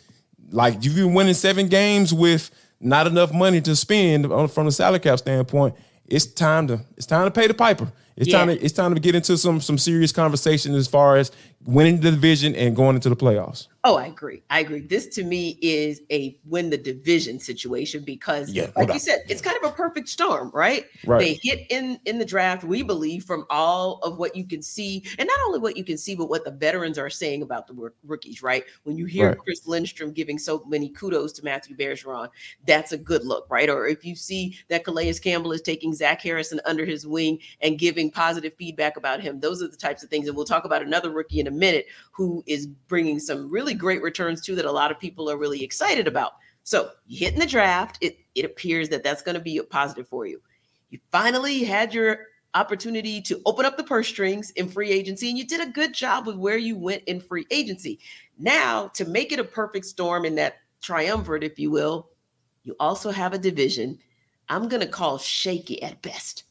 like 0.52 0.85
you've 0.85 0.94
been 0.94 1.14
winning 1.14 1.35
seven 1.35 1.68
games 1.68 2.12
with 2.12 2.50
not 2.80 3.06
enough 3.06 3.32
money 3.32 3.61
to 3.62 3.75
spend 3.75 4.26
from 4.50 4.66
the 4.66 4.73
salary 4.73 5.00
cap 5.00 5.18
standpoint. 5.18 5.75
It's 6.06 6.26
time 6.26 6.66
to 6.68 6.80
it's 6.97 7.06
time 7.06 7.25
to 7.25 7.30
pay 7.30 7.47
the 7.47 7.54
piper. 7.54 7.90
It's 8.16 8.28
yeah. 8.28 8.38
time 8.38 8.49
to 8.49 8.62
it's 8.62 8.75
time 8.75 8.94
to 8.94 9.00
get 9.00 9.14
into 9.14 9.37
some 9.38 9.61
some 9.61 9.78
serious 9.78 10.12
conversation 10.12 10.75
as 10.75 10.87
far 10.87 11.16
as 11.16 11.30
winning 11.64 12.00
the 12.00 12.11
division 12.11 12.54
and 12.54 12.76
going 12.76 12.97
into 12.97 13.09
the 13.09 13.16
playoffs. 13.16 13.68
Oh, 13.85 13.97
I 13.97 14.07
agree. 14.07 14.45
I 14.49 14.61
agree. 14.61 14.81
This 14.81 15.09
to 15.09 15.25
me 15.25 15.59
is 15.61 16.03
a 16.12 16.39
win 16.45 16.71
the 16.71 16.79
division 16.79 17.41
situation 17.41 18.05
because, 18.05 18.53
yeah, 18.53 18.69
like 18.77 18.93
you 18.93 19.01
said, 19.01 19.25
it's 19.29 19.41
kind 19.41 19.57
of 19.61 19.69
a 19.69 19.75
perfect 19.75 20.09
storm, 20.09 20.53
right? 20.55 20.87
right? 21.05 21.19
They 21.19 21.41
hit 21.43 21.67
in 21.69 21.99
in 22.05 22.19
the 22.19 22.25
draft. 22.25 22.62
We 22.62 22.85
believe 22.85 23.25
from 23.25 23.45
all 23.51 23.99
of 24.05 24.19
what 24.19 24.37
you 24.37 24.47
can 24.47 24.62
see, 24.62 25.03
and 25.19 25.27
not 25.27 25.39
only 25.47 25.59
what 25.59 25.77
you 25.77 25.83
can 25.83 25.99
see, 25.99 26.15
but 26.15 26.31
what 26.31 26.45
the 26.45 26.53
veterans 26.53 26.97
are 26.97 27.11
saying 27.11 27.43
about 27.43 27.67
the 27.67 27.91
rookies, 28.07 28.41
right? 28.41 28.62
When 28.85 28.97
you 28.97 29.07
hear 29.07 29.31
right. 29.31 29.39
Chris 29.39 29.67
Lindstrom 29.67 30.12
giving 30.12 30.39
so 30.39 30.62
many 30.69 30.89
kudos 30.89 31.33
to 31.33 31.45
Matthew 31.45 31.77
Bergeron, 31.77 32.29
that's 32.65 32.93
a 32.93 32.99
good 32.99 33.25
look, 33.25 33.49
right? 33.51 33.69
Or 33.69 33.89
if 33.89 34.05
you 34.05 34.15
see 34.15 34.57
that 34.69 34.85
Calais 34.85 35.15
Campbell 35.15 35.51
is 35.51 35.61
taking 35.61 35.93
Zach 35.93 36.23
Harrison 36.23 36.61
under 36.67 36.85
his 36.85 37.05
wing 37.05 37.41
and 37.61 37.81
giving 37.81 38.12
positive 38.12 38.53
feedback 38.57 38.97
about 38.97 39.21
him, 39.21 39.41
those 39.41 39.61
are 39.61 39.69
the 39.69 39.77
types 39.77 40.05
of 40.05 40.09
things. 40.09 40.29
And 40.29 40.37
we'll 40.37 40.47
talk 40.47 40.65
about 40.65 40.83
another 40.83 41.11
rookie 41.11 41.41
in 41.41 41.49
a 41.49 41.51
minute 41.51 41.87
who 42.12 42.45
is 42.47 42.69
bringing 42.69 43.19
some 43.19 43.51
really 43.51 43.72
great 43.75 44.02
returns 44.02 44.41
too 44.41 44.55
that 44.57 44.64
a 44.64 44.73
lot 44.73 44.91
of 44.91 44.99
people 44.99 45.31
are 45.31 45.37
really 45.37 45.62
excited 45.62 46.07
about. 46.07 46.33
So 46.64 46.91
you 47.07 47.19
hit 47.19 47.35
in 47.35 47.41
the 47.41 47.47
draft, 47.47 47.99
it, 48.00 48.19
it 48.35 48.45
appears 48.45 48.88
that 48.91 49.02
that's 49.02 49.23
going 49.23 49.35
to 49.35 49.41
be 49.41 49.59
a 49.59 49.64
positive 49.64 50.09
for 50.09 50.26
you. 50.26 50.41
You 50.91 50.99
finally 51.11 51.64
had 51.64 51.93
your 51.93 52.26
opportunity 52.55 53.21
to 53.23 53.41
open 53.47 53.64
up 53.64 53.76
the 53.76 53.85
purse 53.85 54.09
strings 54.09 54.50
in 54.52 54.69
free 54.69 54.91
agency, 54.91 55.29
and 55.29 55.38
you 55.38 55.47
did 55.47 55.67
a 55.67 55.73
good 55.73 55.95
job 55.95 56.26
with 56.26 56.37
where 56.37 56.59
you 56.59 56.76
went 56.76 57.02
in 57.05 57.21
free 57.21 57.47
agency. 57.50 57.99
Now, 58.38 58.88
to 58.88 59.05
make 59.05 59.33
it 59.33 59.38
a 59.38 59.45
perfect 59.45 59.87
storm 59.87 60.25
in 60.25 60.35
that 60.37 60.57
triumvirate, 60.83 61.45
if 61.45 61.59
you 61.59 61.71
will, 61.71 62.11
you 62.62 62.76
also 62.79 63.11
have 63.11 63.33
a 63.33 63.38
division 63.38 63.99
I'm 64.49 64.69
going 64.69 64.83
to 64.83 64.88
call 64.88 65.19
shaky 65.19 65.83
at 65.83 66.02
best. 66.02 66.45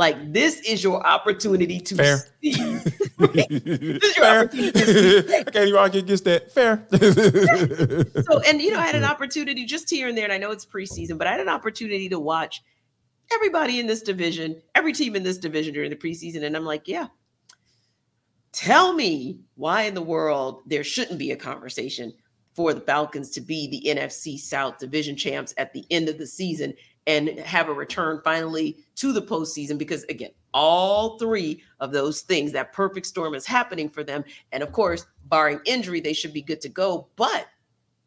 Like 0.00 0.32
this 0.32 0.60
is 0.60 0.82
your 0.82 1.06
opportunity 1.06 1.78
to 1.78 1.94
Fair. 1.94 2.16
see. 2.42 2.52
this 3.18 4.02
is 4.02 4.16
your 4.16 4.24
Fair. 4.24 4.44
opportunity. 4.44 5.34
I 5.34 5.42
can't 5.42 5.68
even 5.68 5.76
argue 5.76 6.00
against 6.00 6.24
that. 6.24 6.50
Fair. 6.50 6.86
so, 8.24 8.40
and 8.48 8.62
you 8.62 8.70
know, 8.70 8.78
I 8.78 8.86
had 8.86 8.94
an 8.94 9.04
opportunity 9.14 9.66
just 9.66 9.90
here 9.90 10.08
and 10.08 10.16
there, 10.16 10.24
and 10.24 10.32
I 10.32 10.38
know 10.38 10.52
it's 10.52 10.64
preseason, 10.64 11.18
but 11.18 11.26
I 11.26 11.32
had 11.32 11.40
an 11.40 11.50
opportunity 11.50 12.08
to 12.08 12.18
watch 12.18 12.62
everybody 13.30 13.78
in 13.78 13.86
this 13.86 14.00
division, 14.00 14.62
every 14.74 14.94
team 14.94 15.16
in 15.16 15.22
this 15.22 15.36
division 15.36 15.74
during 15.74 15.90
the 15.90 15.96
preseason, 15.96 16.44
and 16.44 16.56
I'm 16.56 16.64
like, 16.64 16.88
yeah. 16.88 17.08
Tell 18.52 18.94
me 18.94 19.40
why 19.56 19.82
in 19.82 19.92
the 19.92 20.00
world 20.00 20.62
there 20.64 20.82
shouldn't 20.82 21.18
be 21.18 21.32
a 21.32 21.36
conversation 21.36 22.14
for 22.54 22.72
the 22.72 22.80
Falcons 22.80 23.28
to 23.32 23.42
be 23.42 23.68
the 23.68 23.94
NFC 23.94 24.38
South 24.38 24.78
division 24.78 25.14
champs 25.14 25.52
at 25.58 25.74
the 25.74 25.84
end 25.90 26.08
of 26.08 26.16
the 26.16 26.26
season 26.26 26.72
and 27.10 27.40
have 27.40 27.68
a 27.68 27.72
return 27.72 28.20
finally 28.22 28.76
to 28.94 29.12
the 29.12 29.22
postseason 29.22 29.76
because 29.76 30.04
again 30.04 30.30
all 30.54 31.18
three 31.18 31.62
of 31.80 31.92
those 31.92 32.22
things 32.22 32.52
that 32.52 32.72
perfect 32.72 33.06
storm 33.06 33.34
is 33.34 33.46
happening 33.46 33.88
for 33.88 34.04
them. 34.04 34.24
And 34.52 34.62
of 34.62 34.72
course 34.72 35.06
barring 35.24 35.60
injury 35.64 36.00
they 36.00 36.12
should 36.12 36.32
be 36.32 36.42
good 36.42 36.60
to 36.60 36.68
go. 36.68 37.08
But 37.16 37.46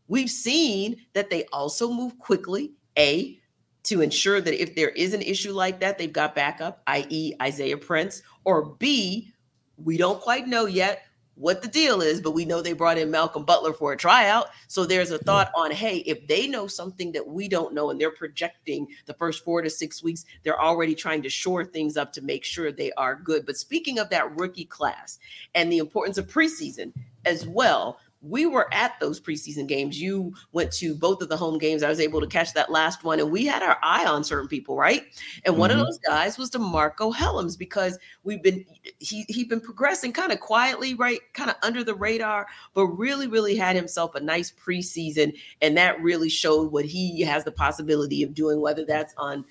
we've 0.07 0.29
seen 0.29 0.97
that 1.13 1.29
they 1.29 1.45
also 1.51 1.91
move 1.91 2.17
quickly 2.17 2.71
a 2.97 3.39
to 3.83 4.01
ensure 4.01 4.39
that 4.39 4.61
if 4.61 4.75
there 4.75 4.89
is 4.89 5.13
an 5.13 5.21
issue 5.21 5.51
like 5.51 5.81
that 5.81 5.97
they've 5.97 6.13
got 6.13 6.35
backup 6.35 6.81
i.e 6.87 7.33
isaiah 7.41 7.77
prince 7.77 8.21
or 8.45 8.75
b 8.75 9.33
we 9.75 9.97
don't 9.97 10.21
quite 10.21 10.47
know 10.47 10.65
yet 10.65 11.03
what 11.35 11.61
the 11.61 11.67
deal 11.67 12.01
is, 12.01 12.21
but 12.21 12.31
we 12.31 12.45
know 12.45 12.61
they 12.61 12.73
brought 12.73 12.97
in 12.97 13.09
Malcolm 13.09 13.43
Butler 13.43 13.73
for 13.73 13.93
a 13.93 13.97
tryout. 13.97 14.49
So 14.67 14.85
there's 14.85 15.11
a 15.11 15.17
thought 15.17 15.51
on, 15.55 15.71
hey, 15.71 15.97
if 15.99 16.27
they 16.27 16.47
know 16.47 16.67
something 16.67 17.11
that 17.13 17.27
we 17.27 17.47
don't 17.47 17.73
know 17.73 17.89
and 17.89 17.99
they're 17.99 18.11
projecting 18.11 18.87
the 19.05 19.13
first 19.15 19.43
four 19.43 19.61
to 19.61 19.69
six 19.69 20.03
weeks, 20.03 20.25
they're 20.43 20.61
already 20.61 20.93
trying 20.93 21.23
to 21.23 21.29
shore 21.29 21.65
things 21.65 21.97
up 21.97 22.13
to 22.13 22.21
make 22.21 22.43
sure 22.43 22.71
they 22.71 22.91
are 22.93 23.15
good. 23.15 23.45
But 23.45 23.57
speaking 23.57 23.99
of 23.99 24.09
that 24.09 24.35
rookie 24.35 24.65
class 24.65 25.19
and 25.55 25.71
the 25.71 25.79
importance 25.79 26.17
of 26.17 26.27
preseason 26.27 26.93
as 27.25 27.47
well, 27.47 27.99
we 28.23 28.45
were 28.45 28.73
at 28.73 28.97
those 28.99 29.19
preseason 29.19 29.67
games. 29.67 29.99
You 29.99 30.33
went 30.53 30.71
to 30.73 30.95
both 30.95 31.21
of 31.21 31.29
the 31.29 31.35
home 31.35 31.57
games. 31.57 31.83
I 31.83 31.89
was 31.89 31.99
able 31.99 32.21
to 32.21 32.27
catch 32.27 32.53
that 32.53 32.71
last 32.71 33.03
one, 33.03 33.19
and 33.19 33.29
we 33.29 33.45
had 33.45 33.61
our 33.61 33.77
eye 33.83 34.05
on 34.05 34.23
certain 34.23 34.47
people, 34.47 34.77
right? 34.77 35.03
And 35.45 35.53
mm-hmm. 35.53 35.59
one 35.59 35.71
of 35.71 35.77
mm-hmm. 35.77 35.85
those 35.85 35.99
guys 35.99 36.37
was 36.37 36.49
DeMarcco 36.49 37.13
Hellams 37.13 37.57
because 37.57 37.99
we've 38.23 38.41
been 38.41 38.65
he 38.99 39.25
he'd 39.27 39.49
been 39.49 39.59
progressing 39.59 40.13
kind 40.13 40.31
of 40.31 40.39
quietly, 40.39 40.93
right, 40.93 41.19
kind 41.33 41.49
of 41.49 41.57
under 41.63 41.83
the 41.83 41.95
radar, 41.95 42.47
but 42.73 42.87
really, 42.87 43.27
really 43.27 43.57
had 43.57 43.75
himself 43.75 44.15
a 44.15 44.19
nice 44.21 44.51
preseason, 44.51 45.37
and 45.61 45.75
that 45.75 46.01
really 46.01 46.29
showed 46.29 46.71
what 46.71 46.85
he 46.85 47.21
has 47.21 47.43
the 47.43 47.51
possibility 47.51 48.23
of 48.23 48.33
doing, 48.33 48.61
whether 48.61 48.85
that's 48.85 49.13
on 49.17 49.43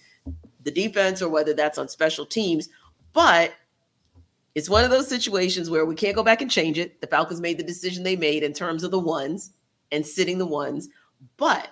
the 0.65 0.71
defense 0.71 1.21
or 1.21 1.29
whether 1.29 1.53
that's 1.53 1.79
on 1.79 1.89
special 1.89 2.25
teams. 2.25 2.69
But 3.13 3.53
it's 4.55 4.69
one 4.69 4.85
of 4.85 4.91
those 4.91 5.09
situations 5.09 5.71
where 5.71 5.87
we 5.87 5.95
can't 5.95 6.15
go 6.15 6.23
back 6.23 6.43
and 6.43 6.51
change 6.51 6.79
it. 6.79 7.01
The 7.01 7.07
Falcons 7.07 7.41
made 7.41 7.59
the 7.59 7.65
decision 7.65 8.03
they 8.03 8.17
made 8.17 8.43
in 8.43 8.53
terms 8.53 8.85
of 8.85 8.91
the 8.91 8.99
ones 8.99 9.53
and 9.91 10.07
sitting 10.07 10.39
the 10.39 10.47
ones. 10.47 10.89
But 11.37 11.69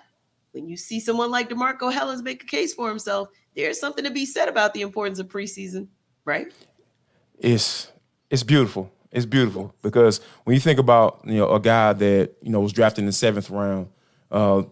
when 0.51 0.67
you 0.67 0.77
see 0.77 0.99
someone 0.99 1.31
like 1.31 1.49
DeMarcco 1.49 1.93
Hellams 1.93 2.23
make 2.23 2.43
a 2.43 2.45
case 2.45 2.73
for 2.73 2.89
himself, 2.89 3.29
there's 3.55 3.79
something 3.79 4.03
to 4.03 4.11
be 4.11 4.25
said 4.25 4.47
about 4.47 4.73
the 4.73 4.81
importance 4.81 5.19
of 5.19 5.27
preseason, 5.27 5.87
right? 6.25 6.51
It's 7.39 7.91
it's 8.29 8.43
beautiful. 8.43 8.91
It's 9.11 9.25
beautiful 9.25 9.75
because 9.81 10.21
when 10.45 10.53
you 10.53 10.59
think 10.59 10.79
about 10.79 11.21
you 11.25 11.37
know 11.37 11.49
a 11.51 11.59
guy 11.59 11.93
that 11.93 12.31
you 12.41 12.49
know 12.49 12.61
was 12.61 12.73
drafted 12.73 12.99
in 12.99 13.05
the 13.07 13.11
seventh 13.11 13.49
round, 13.49 13.89
uh, 14.31 14.63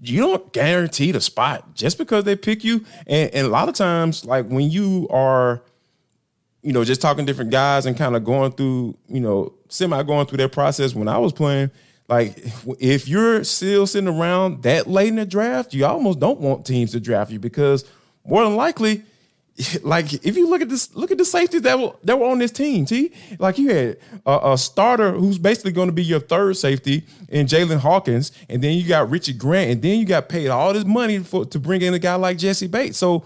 you 0.00 0.20
don't 0.20 0.52
guarantee 0.52 1.12
the 1.12 1.20
spot 1.20 1.74
just 1.74 1.98
because 1.98 2.24
they 2.24 2.36
pick 2.36 2.64
you. 2.64 2.84
And, 3.06 3.32
and 3.32 3.46
a 3.46 3.50
lot 3.50 3.68
of 3.68 3.74
times, 3.74 4.24
like 4.24 4.46
when 4.46 4.70
you 4.70 5.06
are 5.10 5.62
you 6.62 6.72
know, 6.72 6.84
just 6.84 7.00
talking 7.00 7.24
different 7.24 7.50
guys 7.50 7.86
and 7.86 7.96
kind 7.96 8.16
of 8.16 8.24
going 8.24 8.52
through, 8.52 8.96
you 9.08 9.20
know, 9.20 9.54
semi 9.68 10.02
going 10.02 10.26
through 10.26 10.38
that 10.38 10.52
process 10.52 10.94
when 10.94 11.08
I 11.08 11.18
was 11.18 11.32
playing. 11.32 11.70
Like, 12.08 12.38
if 12.80 13.08
you're 13.08 13.44
still 13.44 13.86
sitting 13.86 14.08
around 14.08 14.62
that 14.62 14.86
late 14.86 15.08
in 15.08 15.16
the 15.16 15.26
draft, 15.26 15.74
you 15.74 15.84
almost 15.86 16.18
don't 16.18 16.40
want 16.40 16.66
teams 16.66 16.92
to 16.92 17.00
draft 17.00 17.30
you 17.30 17.38
because 17.38 17.84
more 18.24 18.44
than 18.44 18.56
likely, 18.56 19.02
like 19.82 20.12
if 20.24 20.36
you 20.36 20.48
look 20.48 20.60
at 20.60 20.68
this, 20.68 20.94
look 20.94 21.10
at 21.10 21.18
the 21.18 21.24
safeties 21.24 21.62
that 21.62 21.78
were 21.78 21.92
that 22.04 22.18
were 22.18 22.26
on 22.26 22.38
this 22.38 22.52
team. 22.52 22.84
T 22.84 23.12
like 23.38 23.58
you 23.58 23.74
had 23.74 23.98
a, 24.24 24.52
a 24.52 24.58
starter 24.58 25.12
who's 25.12 25.38
basically 25.38 25.72
going 25.72 25.88
to 25.88 25.92
be 25.92 26.04
your 26.04 26.20
third 26.20 26.56
safety 26.56 27.04
in 27.28 27.46
Jaylinn 27.46 27.78
Hawkins, 27.78 28.30
and 28.48 28.62
then 28.62 28.76
you 28.76 28.86
got 28.86 29.10
Richard 29.10 29.38
Grant, 29.38 29.70
and 29.70 29.82
then 29.82 29.98
you 29.98 30.06
got 30.06 30.28
paid 30.28 30.48
all 30.48 30.72
this 30.72 30.84
money 30.84 31.18
for 31.18 31.44
to 31.46 31.58
bring 31.58 31.82
in 31.82 31.92
a 31.92 31.98
guy 31.98 32.14
like 32.14 32.38
Jessie 32.38 32.68
Bates. 32.68 32.98
So, 32.98 33.24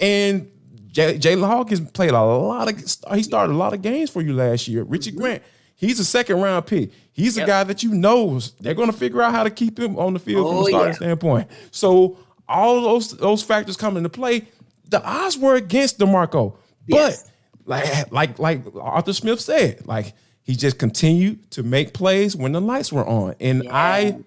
and 0.00 0.48
J- 0.92 1.18
Jaylinn 1.18 1.46
Hawkins 1.46 1.90
played 1.90 2.10
a 2.10 2.22
lot 2.22 2.68
of. 2.68 2.78
He 3.14 3.22
started 3.22 3.52
a 3.52 3.56
lot 3.56 3.72
of 3.72 3.82
games 3.82 4.10
for 4.10 4.20
you 4.22 4.34
last 4.34 4.68
year. 4.68 4.84
Richie 4.84 5.10
mm-hmm. 5.10 5.20
Grant, 5.20 5.42
he's 5.74 5.98
a 5.98 6.04
second 6.04 6.40
round 6.40 6.66
pick. 6.66 6.90
He's 7.12 7.36
yep. 7.36 7.46
a 7.46 7.46
guy 7.48 7.64
that 7.64 7.82
you 7.82 7.94
know 7.94 8.38
they're 8.60 8.74
going 8.74 8.90
to 8.90 8.96
figure 8.96 9.22
out 9.22 9.32
how 9.32 9.42
to 9.42 9.50
keep 9.50 9.78
him 9.78 9.98
on 9.98 10.12
the 10.12 10.18
field 10.18 10.46
oh, 10.46 10.50
from 10.50 10.58
a 10.60 10.64
starting 10.64 10.88
yeah. 10.88 10.96
standpoint. 10.96 11.50
So 11.70 12.18
all 12.46 12.82
those 12.82 13.16
those 13.16 13.42
factors 13.42 13.76
come 13.76 13.96
into 13.96 14.10
play. 14.10 14.46
The 14.88 15.02
odds 15.02 15.38
were 15.38 15.54
against 15.54 15.98
DeMarcco, 15.98 16.54
yes. 16.86 17.30
but 17.66 17.72
like 18.12 18.12
like 18.12 18.38
like 18.38 18.62
Arthur 18.78 19.14
Smith 19.14 19.40
said, 19.40 19.86
like 19.86 20.12
he 20.42 20.54
just 20.54 20.78
continued 20.78 21.50
to 21.52 21.62
make 21.62 21.94
plays 21.94 22.36
when 22.36 22.52
the 22.52 22.60
lights 22.60 22.92
were 22.92 23.06
on, 23.06 23.34
and 23.40 23.64
yeah. 23.64 23.74
I. 23.74 24.18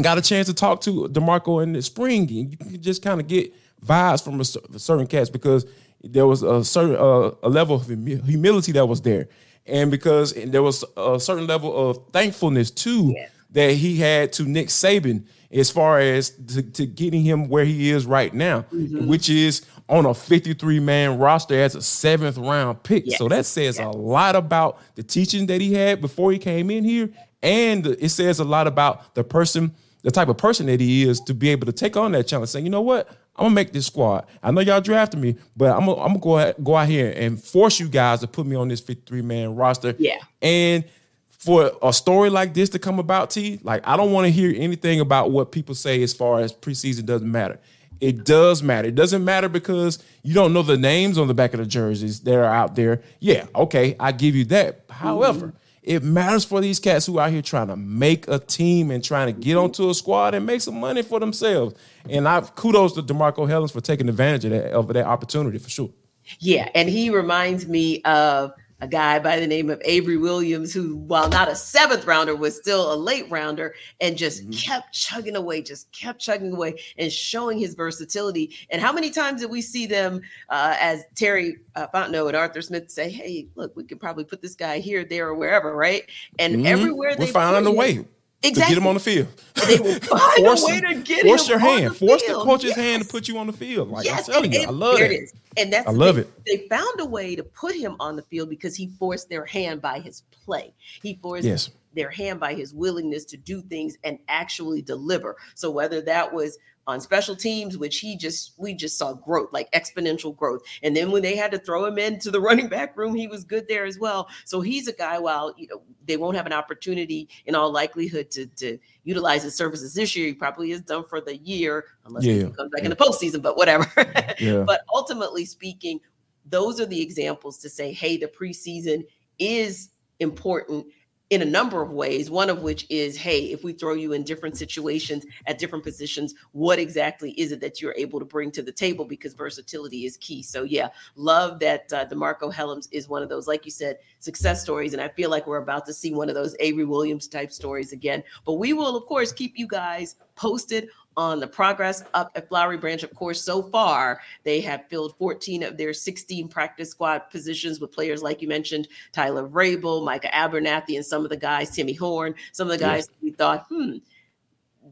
Got 0.00 0.16
a 0.16 0.22
chance 0.22 0.46
to 0.46 0.54
talk 0.54 0.80
to 0.82 1.06
DeMarcco 1.08 1.62
in 1.62 1.74
the 1.74 1.82
spring, 1.82 2.22
and 2.22 2.50
you 2.50 2.56
can 2.56 2.80
just 2.80 3.02
kind 3.02 3.20
of 3.20 3.28
get 3.28 3.52
vibes 3.84 4.22
from 4.22 4.36
a, 4.36 4.74
a 4.74 4.78
certain 4.78 5.06
cats 5.06 5.28
because 5.28 5.66
there 6.02 6.26
was 6.26 6.42
a 6.42 6.64
certain 6.64 6.96
uh, 6.96 7.30
a 7.42 7.48
level 7.48 7.76
of 7.76 7.86
humility 7.86 8.72
that 8.72 8.86
was 8.86 9.02
there, 9.02 9.28
and 9.66 9.90
because 9.90 10.34
there 10.34 10.62
was 10.62 10.84
a 10.96 11.18
certain 11.20 11.46
level 11.46 11.90
of 11.90 11.98
thankfulness 12.12 12.70
too 12.70 13.12
yeah. 13.16 13.28
that 13.50 13.72
he 13.74 13.96
had 13.96 14.32
to 14.34 14.44
Nick 14.44 14.68
Saban 14.68 15.24
as 15.52 15.70
far 15.70 16.00
as 16.00 16.30
to, 16.30 16.62
to 16.62 16.86
getting 16.86 17.22
him 17.22 17.48
where 17.48 17.64
he 17.64 17.90
is 17.90 18.06
right 18.06 18.32
now, 18.32 18.62
mm-hmm. 18.72 19.06
which 19.06 19.28
is 19.28 19.66
on 19.88 20.06
a 20.06 20.14
53 20.14 20.80
man 20.80 21.18
roster 21.18 21.54
as 21.54 21.74
a 21.74 21.82
seventh 21.82 22.38
round 22.38 22.82
pick. 22.82 23.04
Yes. 23.06 23.18
So 23.18 23.28
that 23.28 23.44
says 23.44 23.78
yes. 23.78 23.86
a 23.86 23.90
lot 23.90 24.34
about 24.34 24.78
the 24.94 25.02
teaching 25.02 25.46
that 25.46 25.60
he 25.60 25.74
had 25.74 26.00
before 26.00 26.32
he 26.32 26.38
came 26.38 26.70
in 26.70 26.84
here 26.84 27.10
And 27.42 27.86
it 27.86 28.10
says 28.10 28.38
a 28.38 28.44
lot 28.44 28.66
about 28.66 29.14
the 29.14 29.24
person, 29.24 29.74
the 30.02 30.10
type 30.10 30.28
of 30.28 30.38
person 30.38 30.66
that 30.66 30.80
he 30.80 31.02
is 31.02 31.20
to 31.22 31.34
be 31.34 31.50
able 31.50 31.66
to 31.66 31.72
take 31.72 31.96
on 31.96 32.12
that 32.12 32.28
challenge, 32.28 32.50
saying, 32.50 32.64
you 32.64 32.70
know 32.70 32.82
what? 32.82 33.08
I'm 33.36 33.44
gonna 33.44 33.54
make 33.54 33.72
this 33.72 33.86
squad. 33.86 34.26
I 34.42 34.50
know 34.50 34.60
y'all 34.60 34.80
drafted 34.80 35.20
me, 35.20 35.36
but 35.56 35.70
I'm 35.74 35.86
gonna, 35.86 36.00
I'm 36.00 36.08
gonna 36.08 36.18
go 36.18 36.38
ahead, 36.38 36.56
go 36.62 36.76
out 36.76 36.88
here 36.88 37.12
and 37.16 37.42
force 37.42 37.80
you 37.80 37.88
guys 37.88 38.20
to 38.20 38.26
put 38.26 38.46
me 38.46 38.56
on 38.56 38.68
this 38.68 38.80
53 38.80 39.22
man 39.22 39.56
roster. 39.56 39.94
Yeah. 39.98 40.18
And 40.42 40.84
for 41.28 41.72
a 41.82 41.92
story 41.92 42.30
like 42.30 42.54
this 42.54 42.68
to 42.70 42.78
come 42.78 42.98
about, 42.98 43.30
T, 43.30 43.58
like 43.62 43.86
I 43.86 43.96
don't 43.96 44.12
want 44.12 44.26
to 44.26 44.30
hear 44.30 44.52
anything 44.56 45.00
about 45.00 45.30
what 45.30 45.50
people 45.50 45.74
say 45.74 46.02
as 46.02 46.12
far 46.12 46.40
as 46.40 46.52
preseason 46.52 47.06
doesn't 47.06 47.30
matter. 47.30 47.58
It 48.00 48.24
does 48.24 48.62
matter. 48.62 48.88
It 48.88 48.96
doesn't 48.96 49.24
matter 49.24 49.48
because 49.48 50.02
you 50.22 50.34
don't 50.34 50.52
know 50.52 50.62
the 50.62 50.76
names 50.76 51.18
on 51.18 51.28
the 51.28 51.34
back 51.34 51.54
of 51.54 51.60
the 51.60 51.66
jerseys 51.66 52.20
that 52.20 52.34
are 52.34 52.44
out 52.44 52.74
there. 52.74 53.00
Yeah, 53.20 53.46
okay, 53.54 53.96
I 53.98 54.12
give 54.12 54.34
you 54.34 54.44
that. 54.46 54.84
However, 54.90 55.48
mm-hmm. 55.48 55.56
It 55.82 56.02
matters 56.02 56.44
for 56.44 56.60
these 56.60 56.78
cats 56.78 57.06
who 57.06 57.18
are 57.18 57.26
out 57.26 57.32
here 57.32 57.42
trying 57.42 57.66
to 57.66 57.76
make 57.76 58.28
a 58.28 58.38
team 58.38 58.90
and 58.90 59.02
trying 59.02 59.34
to 59.34 59.40
get 59.40 59.56
onto 59.56 59.90
a 59.90 59.94
squad 59.94 60.34
and 60.34 60.46
make 60.46 60.60
some 60.60 60.78
money 60.78 61.02
for 61.02 61.18
themselves. 61.18 61.74
And 62.08 62.28
I 62.28 62.40
kudos 62.40 62.92
to 62.94 63.02
DeMarcco 63.02 63.48
Hellams 63.48 63.72
for 63.72 63.80
taking 63.80 64.08
advantage 64.08 64.44
of 64.44 64.50
that 64.52 64.72
of 64.72 64.88
that 64.88 65.06
opportunity 65.06 65.58
for 65.58 65.70
sure. 65.70 65.90
Yeah, 66.38 66.68
and 66.74 66.88
he 66.88 67.10
reminds 67.10 67.66
me 67.66 68.00
of 68.02 68.52
a 68.82 68.88
guy 68.88 69.20
by 69.20 69.38
the 69.38 69.46
name 69.46 69.70
of 69.70 69.80
Avery 69.84 70.16
Williams, 70.16 70.74
who, 70.74 70.96
while 70.96 71.28
not 71.28 71.48
a 71.48 71.54
seventh 71.54 72.04
rounder, 72.04 72.34
was 72.34 72.56
still 72.56 72.92
a 72.92 72.96
late 72.96 73.30
rounder 73.30 73.74
and 74.00 74.18
just 74.18 74.42
mm-hmm. 74.42 74.50
kept 74.50 74.92
chugging 74.92 75.36
away, 75.36 75.62
just 75.62 75.90
kept 75.92 76.20
chugging 76.20 76.52
away 76.52 76.74
and 76.98 77.10
showing 77.10 77.58
his 77.58 77.74
versatility. 77.76 78.54
And 78.70 78.82
how 78.82 78.92
many 78.92 79.10
times 79.10 79.40
did 79.40 79.50
we 79.50 79.62
see 79.62 79.86
them, 79.86 80.20
uh, 80.48 80.76
as 80.80 81.04
Terry 81.14 81.58
uh, 81.76 81.86
Fontenot 81.94 82.26
and 82.26 82.36
Arthur 82.36 82.60
Smith 82.60 82.90
say, 82.90 83.08
hey, 83.08 83.46
look, 83.54 83.74
we 83.76 83.84
could 83.84 84.00
probably 84.00 84.24
put 84.24 84.42
this 84.42 84.56
guy 84.56 84.80
here, 84.80 85.04
there, 85.04 85.28
or 85.28 85.36
wherever, 85.36 85.76
right? 85.76 86.02
And 86.40 86.56
mm-hmm. 86.56 86.66
everywhere 86.66 87.14
they 87.14 87.26
We're 87.26 87.32
finding 87.32 87.72
a 87.72 87.72
way. 87.72 88.04
Exactly. 88.44 88.62
To 88.62 88.68
get 88.68 88.78
him 88.78 88.86
on 88.88 88.94
the 88.94 89.00
field. 89.00 89.28
They 89.68 89.78
will 89.78 89.94
find 90.00 90.46
force, 90.46 90.62
a 90.62 90.66
way 90.66 90.80
to 90.80 90.94
get 90.94 91.20
him. 91.20 91.26
force 91.26 91.46
him 91.46 91.50
your 91.50 91.58
hand. 91.60 91.96
Force 91.96 92.22
field. 92.22 92.40
the 92.40 92.44
coach's 92.44 92.70
yes. 92.70 92.76
hand 92.76 93.02
to 93.02 93.08
put 93.08 93.28
you 93.28 93.38
on 93.38 93.46
the 93.46 93.52
field. 93.52 93.88
Like 93.88 94.04
yes. 94.04 94.28
I'm 94.28 94.34
telling 94.34 94.54
and, 94.54 94.62
you, 94.62 94.68
I 94.68 94.72
love 94.72 95.00
it. 95.00 95.12
it 95.12 95.32
and 95.56 95.72
that's 95.72 95.86
I 95.86 95.92
love 95.92 96.16
they, 96.16 96.22
it. 96.22 96.44
They 96.46 96.68
found 96.68 97.00
a 97.00 97.06
way 97.06 97.36
to 97.36 97.42
put 97.42 97.76
him 97.76 97.96
on 98.00 98.16
the 98.16 98.22
field 98.22 98.50
because 98.50 98.74
he 98.74 98.88
forced 98.98 99.28
their 99.28 99.44
hand 99.44 99.80
by 99.80 100.00
his 100.00 100.22
play. 100.44 100.74
He 101.02 101.18
forced 101.22 101.46
yes. 101.46 101.70
their 101.94 102.10
hand 102.10 102.40
by 102.40 102.54
his 102.54 102.74
willingness 102.74 103.24
to 103.26 103.36
do 103.36 103.62
things 103.62 103.96
and 104.02 104.18
actually 104.28 104.82
deliver. 104.82 105.36
So 105.54 105.70
whether 105.70 106.00
that 106.02 106.32
was 106.32 106.58
on 106.86 107.00
special 107.00 107.36
teams, 107.36 107.78
which 107.78 108.00
he 108.00 108.16
just 108.16 108.52
we 108.56 108.74
just 108.74 108.98
saw 108.98 109.12
growth, 109.12 109.52
like 109.52 109.70
exponential 109.72 110.36
growth. 110.36 110.62
And 110.82 110.96
then 110.96 111.10
when 111.10 111.22
they 111.22 111.36
had 111.36 111.52
to 111.52 111.58
throw 111.58 111.84
him 111.84 111.98
into 111.98 112.30
the 112.30 112.40
running 112.48 112.68
back 112.68 112.96
room, 112.96 113.14
he 113.14 113.26
was 113.26 113.44
good 113.44 113.68
there 113.68 113.84
as 113.84 113.98
well. 113.98 114.28
So 114.44 114.60
he's 114.60 114.88
a 114.88 114.92
guy. 114.92 115.18
While 115.18 115.54
you 115.56 115.68
know 115.68 115.82
they 116.06 116.16
won't 116.16 116.36
have 116.36 116.46
an 116.46 116.52
opportunity 116.52 117.28
in 117.46 117.54
all 117.54 117.70
likelihood 117.70 118.30
to 118.32 118.46
to 118.46 118.78
utilize 119.04 119.42
his 119.42 119.54
services 119.54 119.94
this 119.94 120.16
year, 120.16 120.26
he 120.26 120.34
probably 120.34 120.72
is 120.72 120.82
done 120.82 121.04
for 121.04 121.20
the 121.20 121.36
year 121.36 121.84
unless 122.04 122.24
yeah. 122.24 122.34
he 122.34 122.42
comes 122.50 122.70
back 122.72 122.82
in 122.82 122.90
the 122.90 122.96
postseason. 122.96 123.42
But 123.42 123.56
whatever. 123.56 123.90
yeah. 124.38 124.64
But 124.66 124.82
ultimately 124.92 125.44
speaking, 125.44 126.00
those 126.46 126.80
are 126.80 126.86
the 126.86 127.00
examples 127.00 127.58
to 127.58 127.68
say, 127.68 127.92
hey, 127.92 128.16
the 128.16 128.26
preseason 128.26 129.04
is 129.38 129.90
important 130.18 130.86
in 131.32 131.40
a 131.40 131.46
number 131.46 131.80
of 131.80 131.92
ways, 131.92 132.30
one 132.30 132.50
of 132.50 132.60
which 132.60 132.84
is 132.90 133.16
hey, 133.16 133.44
if 133.44 133.64
we 133.64 133.72
throw 133.72 133.94
you 133.94 134.12
in 134.12 134.22
different 134.22 134.54
situations 134.54 135.24
at 135.46 135.56
different 135.56 135.82
positions, 135.82 136.34
what 136.52 136.78
exactly 136.78 137.30
is 137.40 137.52
it 137.52 137.60
that 137.62 137.80
you're 137.80 137.94
able 137.96 138.18
to 138.18 138.24
bring 138.26 138.50
to 138.50 138.60
the 138.60 138.70
table? 138.70 139.06
Because 139.06 139.32
versatility 139.32 140.04
is 140.04 140.18
key. 140.18 140.42
So, 140.42 140.64
yeah, 140.64 140.88
love 141.16 141.58
that 141.60 141.90
uh, 141.90 142.04
DeMarcco 142.04 142.52
Hellams 142.52 142.86
is 142.92 143.08
one 143.08 143.22
of 143.22 143.30
those, 143.30 143.48
like 143.48 143.64
you 143.64 143.70
said, 143.70 143.96
success 144.18 144.60
stories. 144.60 144.92
And 144.92 145.00
I 145.00 145.08
feel 145.08 145.30
like 145.30 145.46
we're 145.46 145.56
about 145.56 145.86
to 145.86 145.94
see 145.94 146.12
one 146.12 146.28
of 146.28 146.34
those 146.34 146.54
Avery 146.60 146.84
Williams 146.84 147.28
type 147.28 147.50
stories 147.50 147.94
again. 147.94 148.22
But 148.44 148.54
we 148.54 148.74
will, 148.74 148.94
of 148.94 149.06
course, 149.06 149.32
keep 149.32 149.58
you 149.58 149.66
guys 149.66 150.16
posted 150.34 150.88
on 151.16 151.40
the 151.40 151.46
progress 151.46 152.02
up 152.14 152.30
at 152.34 152.48
Flowery 152.48 152.78
Branch. 152.78 153.02
Of 153.02 153.14
course, 153.14 153.42
so 153.42 153.62
far 153.62 154.20
they 154.44 154.60
have 154.60 154.88
filled 154.88 155.16
14 155.16 155.62
of 155.62 155.76
their 155.76 155.92
16 155.92 156.48
practice 156.48 156.90
squad 156.90 157.20
positions 157.30 157.80
with 157.80 157.92
players 157.92 158.22
like 158.22 158.42
you 158.42 158.48
mentioned, 158.48 158.88
Tyler 159.12 159.48
Vrabel, 159.48 160.04
Micah 160.04 160.30
Abernathy, 160.32 160.96
and 160.96 161.04
some 161.04 161.24
of 161.24 161.30
the 161.30 161.36
guys, 161.36 161.70
Timmy 161.70 161.94
Horne, 161.94 162.34
some 162.52 162.70
of 162.70 162.78
the 162.78 162.84
guys 162.84 163.08
we 163.22 163.30
thought, 163.30 163.66
hmm, 163.68 163.98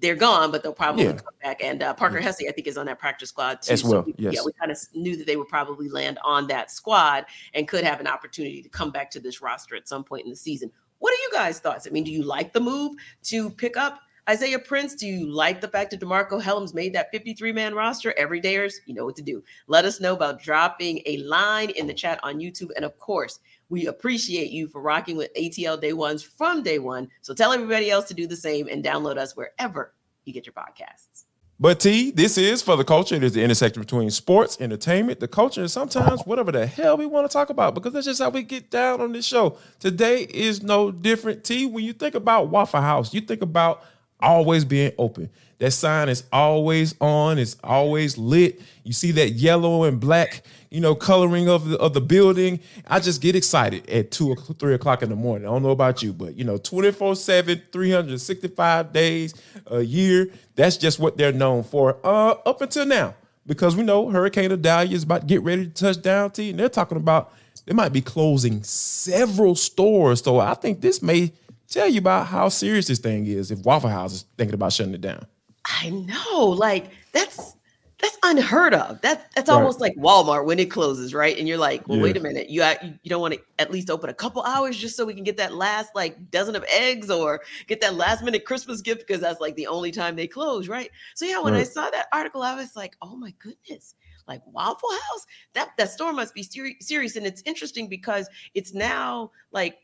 they're 0.00 0.14
gone, 0.14 0.50
but 0.50 0.62
they'll 0.62 0.72
probably 0.72 1.04
yeah. 1.04 1.12
come 1.12 1.34
back. 1.42 1.62
And 1.62 1.82
uh, 1.82 1.94
Parker 1.94 2.18
yeah. 2.18 2.24
Hesse, 2.24 2.44
I 2.48 2.52
think, 2.52 2.66
is 2.66 2.78
on 2.78 2.86
that 2.86 2.98
practice 2.98 3.28
squad 3.30 3.62
too. 3.62 3.72
As 3.72 3.84
well, 3.84 3.92
so 3.92 4.00
we, 4.02 4.14
yes. 4.18 4.34
Yeah, 4.34 4.40
we 4.44 4.52
kind 4.52 4.70
of 4.70 4.78
knew 4.94 5.16
that 5.16 5.26
they 5.26 5.36
would 5.36 5.48
probably 5.48 5.88
land 5.88 6.18
on 6.24 6.46
that 6.48 6.70
squad 6.70 7.26
and 7.54 7.68
could 7.68 7.84
have 7.84 8.00
an 8.00 8.06
opportunity 8.06 8.62
to 8.62 8.68
come 8.68 8.90
back 8.90 9.10
to 9.12 9.20
this 9.20 9.42
roster 9.42 9.76
at 9.76 9.88
some 9.88 10.04
point 10.04 10.24
in 10.24 10.30
the 10.30 10.36
season. 10.36 10.70
What 10.98 11.12
are 11.12 11.22
you 11.22 11.30
guys' 11.32 11.60
thoughts? 11.60 11.86
I 11.86 11.90
mean, 11.90 12.04
do 12.04 12.10
you 12.10 12.22
like 12.22 12.52
the 12.52 12.60
move 12.60 12.92
to 13.24 13.50
pick 13.50 13.76
up 13.76 14.00
Isaiah 14.30 14.60
Prince, 14.60 14.94
do 14.94 15.08
you 15.08 15.28
like 15.28 15.60
the 15.60 15.66
fact 15.66 15.90
that 15.90 15.98
DeMarcco 15.98 16.40
Hellams 16.40 16.72
made 16.72 16.92
that 16.94 17.10
53 17.10 17.50
man 17.50 17.74
roster? 17.74 18.14
Everydayers, 18.16 18.74
you 18.86 18.94
know 18.94 19.04
what 19.04 19.16
to 19.16 19.22
do. 19.22 19.42
Let 19.66 19.84
us 19.84 20.00
know 20.00 20.14
about 20.14 20.40
dropping 20.40 21.02
a 21.04 21.16
line 21.16 21.70
in 21.70 21.88
the 21.88 21.92
chat 21.92 22.20
on 22.22 22.38
YouTube. 22.38 22.70
And 22.76 22.84
of 22.84 22.96
course, 23.00 23.40
we 23.70 23.88
appreciate 23.88 24.52
you 24.52 24.68
for 24.68 24.82
rocking 24.82 25.16
with 25.16 25.34
ATL 25.34 25.80
Day 25.80 25.94
Ones 25.94 26.22
from 26.22 26.62
day 26.62 26.78
one. 26.78 27.08
So 27.22 27.34
tell 27.34 27.52
everybody 27.52 27.90
else 27.90 28.06
to 28.06 28.14
do 28.14 28.28
the 28.28 28.36
same 28.36 28.68
and 28.68 28.84
download 28.84 29.18
us 29.18 29.36
wherever 29.36 29.94
you 30.24 30.32
get 30.32 30.46
your 30.46 30.52
podcasts. 30.52 31.24
But 31.58 31.80
T, 31.80 32.12
this 32.12 32.38
is 32.38 32.62
for 32.62 32.76
the 32.76 32.84
culture. 32.84 33.16
It 33.16 33.24
is 33.24 33.32
the 33.32 33.42
intersection 33.42 33.82
between 33.82 34.10
sports, 34.10 34.56
entertainment, 34.60 35.18
the 35.18 35.26
culture, 35.26 35.60
and 35.60 35.70
sometimes 35.70 36.20
whatever 36.22 36.52
the 36.52 36.66
hell 36.66 36.96
we 36.96 37.04
want 37.04 37.28
to 37.28 37.32
talk 37.32 37.50
about, 37.50 37.74
because 37.74 37.94
that's 37.94 38.06
just 38.06 38.22
how 38.22 38.30
we 38.30 38.44
get 38.44 38.70
down 38.70 39.00
on 39.00 39.10
this 39.10 39.26
show. 39.26 39.58
Today 39.80 40.22
is 40.22 40.62
no 40.62 40.92
different. 40.92 41.42
T, 41.42 41.66
when 41.66 41.82
you 41.82 41.92
think 41.92 42.14
about 42.14 42.48
Waffle 42.48 42.80
House, 42.80 43.12
you 43.12 43.20
think 43.22 43.42
about 43.42 43.82
always 44.22 44.64
being 44.64 44.92
open. 44.98 45.30
That 45.58 45.72
sign 45.72 46.08
is 46.08 46.24
always 46.32 46.94
on, 47.00 47.38
it's 47.38 47.56
always 47.62 48.16
lit. 48.16 48.62
You 48.82 48.94
see 48.94 49.10
that 49.12 49.32
yellow 49.32 49.84
and 49.84 50.00
black, 50.00 50.42
you 50.70 50.80
know, 50.80 50.94
coloring 50.94 51.50
of 51.50 51.68
the, 51.68 51.78
of 51.78 51.92
the 51.92 52.00
building. 52.00 52.60
I 52.86 52.98
just 52.98 53.20
get 53.20 53.36
excited 53.36 53.88
at 53.90 54.10
two 54.10 54.30
or 54.30 54.36
three 54.36 54.72
o'clock 54.72 55.02
in 55.02 55.10
the 55.10 55.16
morning. 55.16 55.46
I 55.46 55.50
don't 55.50 55.62
know 55.62 55.70
about 55.70 56.02
you, 56.02 56.14
but 56.14 56.34
you 56.34 56.44
know, 56.44 56.56
24 56.56 57.14
7, 57.14 57.62
365 57.70 58.92
days 58.92 59.34
a 59.66 59.82
year. 59.82 60.30
That's 60.54 60.78
just 60.78 60.98
what 60.98 61.18
they're 61.18 61.30
known 61.30 61.62
for 61.62 61.98
uh, 62.04 62.36
up 62.46 62.62
until 62.62 62.86
now. 62.86 63.14
Because 63.46 63.76
we 63.76 63.82
know 63.82 64.08
Hurricane 64.08 64.52
Idalia 64.52 64.96
is 64.96 65.02
about 65.02 65.22
to 65.22 65.26
get 65.26 65.42
ready 65.42 65.66
to 65.66 65.72
touch 65.72 66.00
down, 66.00 66.30
T, 66.30 66.50
and 66.50 66.58
they're 66.58 66.70
talking 66.70 66.96
about 66.96 67.34
they 67.66 67.74
might 67.74 67.92
be 67.92 68.00
closing 68.00 68.62
several 68.62 69.54
stores. 69.54 70.22
So 70.22 70.40
I 70.40 70.54
think 70.54 70.80
this 70.80 71.02
may 71.02 71.32
tell 71.70 71.88
you 71.88 71.98
about 71.98 72.26
how 72.26 72.48
serious 72.48 72.86
this 72.88 72.98
thing 72.98 73.26
is 73.26 73.50
if 73.50 73.60
Waffle 73.60 73.90
House 73.90 74.12
is 74.12 74.24
thinking 74.36 74.54
about 74.54 74.72
shutting 74.72 74.94
it 74.94 75.00
down. 75.00 75.26
I 75.64 75.90
know, 75.90 76.46
like 76.46 76.90
that's 77.12 77.56
that's 78.00 78.16
unheard 78.22 78.74
of. 78.74 79.00
That 79.02 79.30
that's 79.34 79.48
right. 79.48 79.56
almost 79.56 79.80
like 79.80 79.94
Walmart 79.96 80.46
when 80.46 80.58
it 80.58 80.70
closes, 80.70 81.12
right? 81.12 81.36
And 81.38 81.46
you're 81.46 81.58
like, 81.58 81.86
well, 81.86 81.98
yeah. 81.98 82.04
wait 82.04 82.16
a 82.16 82.20
minute, 82.20 82.48
you 82.48 82.64
you 83.02 83.10
don't 83.10 83.20
want 83.20 83.34
to 83.34 83.40
at 83.58 83.70
least 83.70 83.90
open 83.90 84.08
a 84.08 84.14
couple 84.14 84.42
hours 84.42 84.76
just 84.76 84.96
so 84.96 85.04
we 85.04 85.14
can 85.14 85.24
get 85.24 85.36
that 85.36 85.54
last 85.54 85.90
like 85.94 86.30
dozen 86.30 86.56
of 86.56 86.64
eggs 86.72 87.10
or 87.10 87.42
get 87.66 87.80
that 87.82 87.94
last 87.94 88.24
minute 88.24 88.44
Christmas 88.44 88.80
gift 88.80 89.06
because 89.06 89.20
that's 89.20 89.40
like 89.40 89.54
the 89.56 89.66
only 89.66 89.90
time 89.90 90.16
they 90.16 90.26
close, 90.26 90.68
right? 90.68 90.90
So 91.14 91.26
yeah, 91.26 91.40
when 91.40 91.52
right. 91.52 91.60
I 91.60 91.64
saw 91.64 91.90
that 91.90 92.06
article, 92.12 92.42
I 92.42 92.54
was 92.54 92.74
like, 92.74 92.96
oh 93.02 93.16
my 93.16 93.34
goodness, 93.38 93.94
like 94.26 94.40
Waffle 94.46 94.90
House, 94.90 95.26
that 95.52 95.70
that 95.76 95.90
store 95.90 96.12
must 96.12 96.34
be 96.34 96.42
ser- 96.42 96.76
serious. 96.80 97.16
And 97.16 97.26
it's 97.26 97.42
interesting 97.44 97.88
because 97.88 98.28
it's 98.54 98.72
now 98.72 99.30
like 99.52 99.76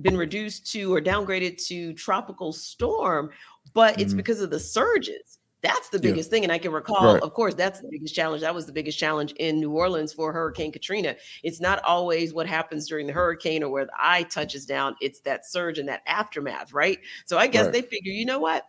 been 0.00 0.16
reduced 0.16 0.70
to 0.72 0.92
or 0.94 1.00
downgraded 1.00 1.64
to 1.66 1.92
tropical 1.94 2.52
storm, 2.52 3.30
but 3.72 4.00
it's 4.00 4.10
mm-hmm. 4.10 4.18
because 4.18 4.40
of 4.40 4.50
the 4.50 4.60
surges. 4.60 5.38
That's 5.62 5.88
the 5.88 5.98
biggest 5.98 6.28
yeah. 6.28 6.30
thing. 6.30 6.42
And 6.42 6.52
I 6.52 6.58
can 6.58 6.72
recall, 6.72 7.14
right. 7.14 7.22
of 7.22 7.32
course, 7.32 7.54
that's 7.54 7.80
the 7.80 7.88
biggest 7.90 8.14
challenge. 8.14 8.42
That 8.42 8.54
was 8.54 8.66
the 8.66 8.72
biggest 8.72 8.98
challenge 8.98 9.32
in 9.38 9.60
New 9.60 9.70
Orleans 9.70 10.12
for 10.12 10.30
Hurricane 10.30 10.70
Katrina. 10.70 11.16
It's 11.42 11.58
not 11.58 11.82
always 11.84 12.34
what 12.34 12.46
happens 12.46 12.86
during 12.86 13.06
the 13.06 13.14
hurricane 13.14 13.62
or 13.62 13.70
where 13.70 13.86
the 13.86 13.92
eye 13.98 14.24
touches 14.24 14.66
down, 14.66 14.94
it's 15.00 15.20
that 15.20 15.46
surge 15.46 15.78
and 15.78 15.88
that 15.88 16.02
aftermath, 16.06 16.74
right? 16.74 16.98
So 17.24 17.38
I 17.38 17.46
guess 17.46 17.64
right. 17.64 17.72
they 17.72 17.80
figure, 17.80 18.12
you 18.12 18.26
know 18.26 18.38
what? 18.38 18.66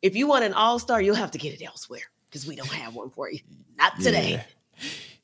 If 0.00 0.14
you 0.14 0.28
want 0.28 0.44
an 0.44 0.52
all 0.52 0.78
star, 0.78 1.02
you'll 1.02 1.16
have 1.16 1.32
to 1.32 1.38
get 1.38 1.60
it 1.60 1.64
elsewhere 1.64 2.02
because 2.28 2.46
we 2.46 2.54
don't 2.54 2.72
have 2.72 2.94
one 2.94 3.10
for 3.10 3.28
you. 3.28 3.40
Not 3.76 3.98
today. 4.00 4.44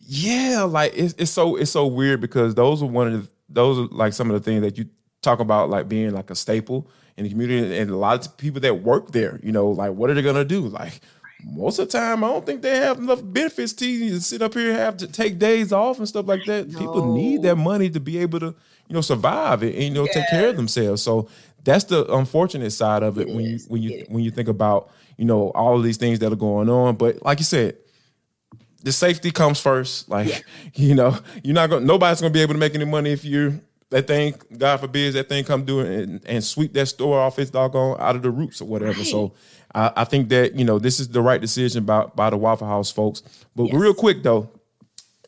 Yeah. 0.01 0.51
yeah, 0.51 0.63
like 0.63 0.93
it's, 0.97 1.15
it's 1.17 1.31
so 1.31 1.55
it's 1.55 1.71
so 1.71 1.87
weird 1.87 2.21
because 2.21 2.57
those 2.57 2.83
are 2.83 2.87
one 2.87 3.07
of 3.07 3.23
the 3.23 3.31
those 3.49 3.79
are 3.79 3.95
like 3.95 4.13
some 4.13 4.31
of 4.31 4.35
the 4.35 4.41
things 4.41 4.63
that 4.63 4.77
you 4.77 4.87
talk 5.23 5.41
about 5.41 5.71
like 5.71 5.89
being 5.89 6.13
like 6.13 6.31
a 6.31 6.35
staple 6.35 6.89
in 7.17 7.25
the 7.25 7.31
community 7.31 7.77
and 7.77 7.91
a 7.91 7.97
lot 7.97 8.25
of 8.25 8.37
people 8.37 8.61
that 8.61 8.83
work 8.83 9.13
there, 9.13 9.41
you 9.43 9.53
know, 9.53 9.69
like 9.69 9.93
what 9.93 10.11
are 10.11 10.15
they 10.15 10.23
gonna 10.23 10.45
do? 10.45 10.61
Like 10.61 11.01
most 11.45 11.79
of 11.79 11.89
the 11.89 11.99
time, 11.99 12.25
I 12.25 12.29
don't 12.29 12.45
think 12.45 12.63
they 12.63 12.77
have 12.77 12.99
enough 12.99 13.21
benefits 13.23 13.73
to 13.75 14.21
sit 14.21 14.43
up 14.43 14.55
here 14.55 14.71
and 14.71 14.79
have 14.79 14.97
to 14.99 15.07
take 15.07 15.39
days 15.39 15.73
off 15.73 15.99
and 15.99 16.09
stuff 16.09 16.27
like 16.27 16.45
that. 16.47 16.69
No. 16.69 16.79
People 16.79 17.15
need 17.15 17.43
that 17.43 17.57
money 17.57 17.91
to 17.91 18.01
be 18.01 18.19
able 18.19 18.41
to, 18.41 18.47
you 18.89 18.95
know, 18.95 19.01
survive 19.01 19.63
and, 19.63 19.75
you 19.75 19.91
know 19.91 20.05
yes. 20.05 20.15
take 20.15 20.29
care 20.31 20.49
of 20.49 20.57
themselves. 20.57 21.03
So 21.03 21.29
that's 21.65 21.85
the 21.85 22.13
unfortunate 22.13 22.71
side 22.71 23.03
of 23.03 23.19
it, 23.19 23.29
it 23.29 23.35
when 23.35 23.45
you 23.45 23.59
when 23.69 23.83
you 23.83 24.05
when 24.09 24.25
you 24.25 24.31
think 24.31 24.49
about 24.49 24.91
you 25.17 25.25
know 25.25 25.51
all 25.51 25.77
of 25.77 25.85
these 25.85 25.97
things 25.97 26.19
that 26.21 26.33
are 26.33 26.37
going 26.37 26.69
on. 26.69 26.97
But 26.97 27.23
like 27.23 27.39
you 27.39 27.45
said, 27.45 27.77
the 28.83 28.93
safety 28.93 29.31
comes 29.31 29.61
first. 29.61 30.09
Like 30.09 30.29
yeah. 30.29 30.39
you 30.75 30.95
know, 30.95 31.17
you're 31.43 31.55
not 31.55 31.71
gonna 31.71 31.85
Nobody's 31.85 32.21
going 32.21 32.33
to 32.33 32.37
be 32.37 32.43
able 32.43 32.55
to 32.55 32.61
make 32.61 32.75
any 32.75 32.85
money 32.85 33.13
if 33.13 33.25
you're 33.25 33.61
that 33.91 34.07
thing, 34.07 34.35
God 34.57 34.81
forbid, 34.81 35.15
that 35.15 35.29
thing 35.29 35.45
come 35.45 35.65
do 35.65 35.81
and, 35.81 36.25
and 36.27 36.45
sweep 36.45 36.75
that 36.75 36.87
store 36.87 37.19
off 37.21 37.39
its 37.39 37.51
doggone 37.51 37.97
out 38.01 38.17
of 38.17 38.23
the 38.23 38.31
roots 38.31 38.61
or 38.61 38.67
whatever. 38.67 38.99
Right. 38.99 39.07
So 39.07 39.33
I, 39.75 39.93
I, 39.97 40.05
think 40.05 40.29
that 40.29 40.55
you 40.55 40.65
know 40.65 40.79
this 40.79 41.01
is 41.01 41.09
the 41.09 41.23
right 41.23 41.41
decision 41.41 41.85
by 41.85 42.05
by 42.15 42.31
the 42.31 42.37
Waffle 42.37 42.67
House 42.67 42.91
folks. 42.91 43.23
But 43.57 43.65
yes. 43.65 43.75
real 43.75 43.95
quick 43.95 44.23
though, 44.23 44.51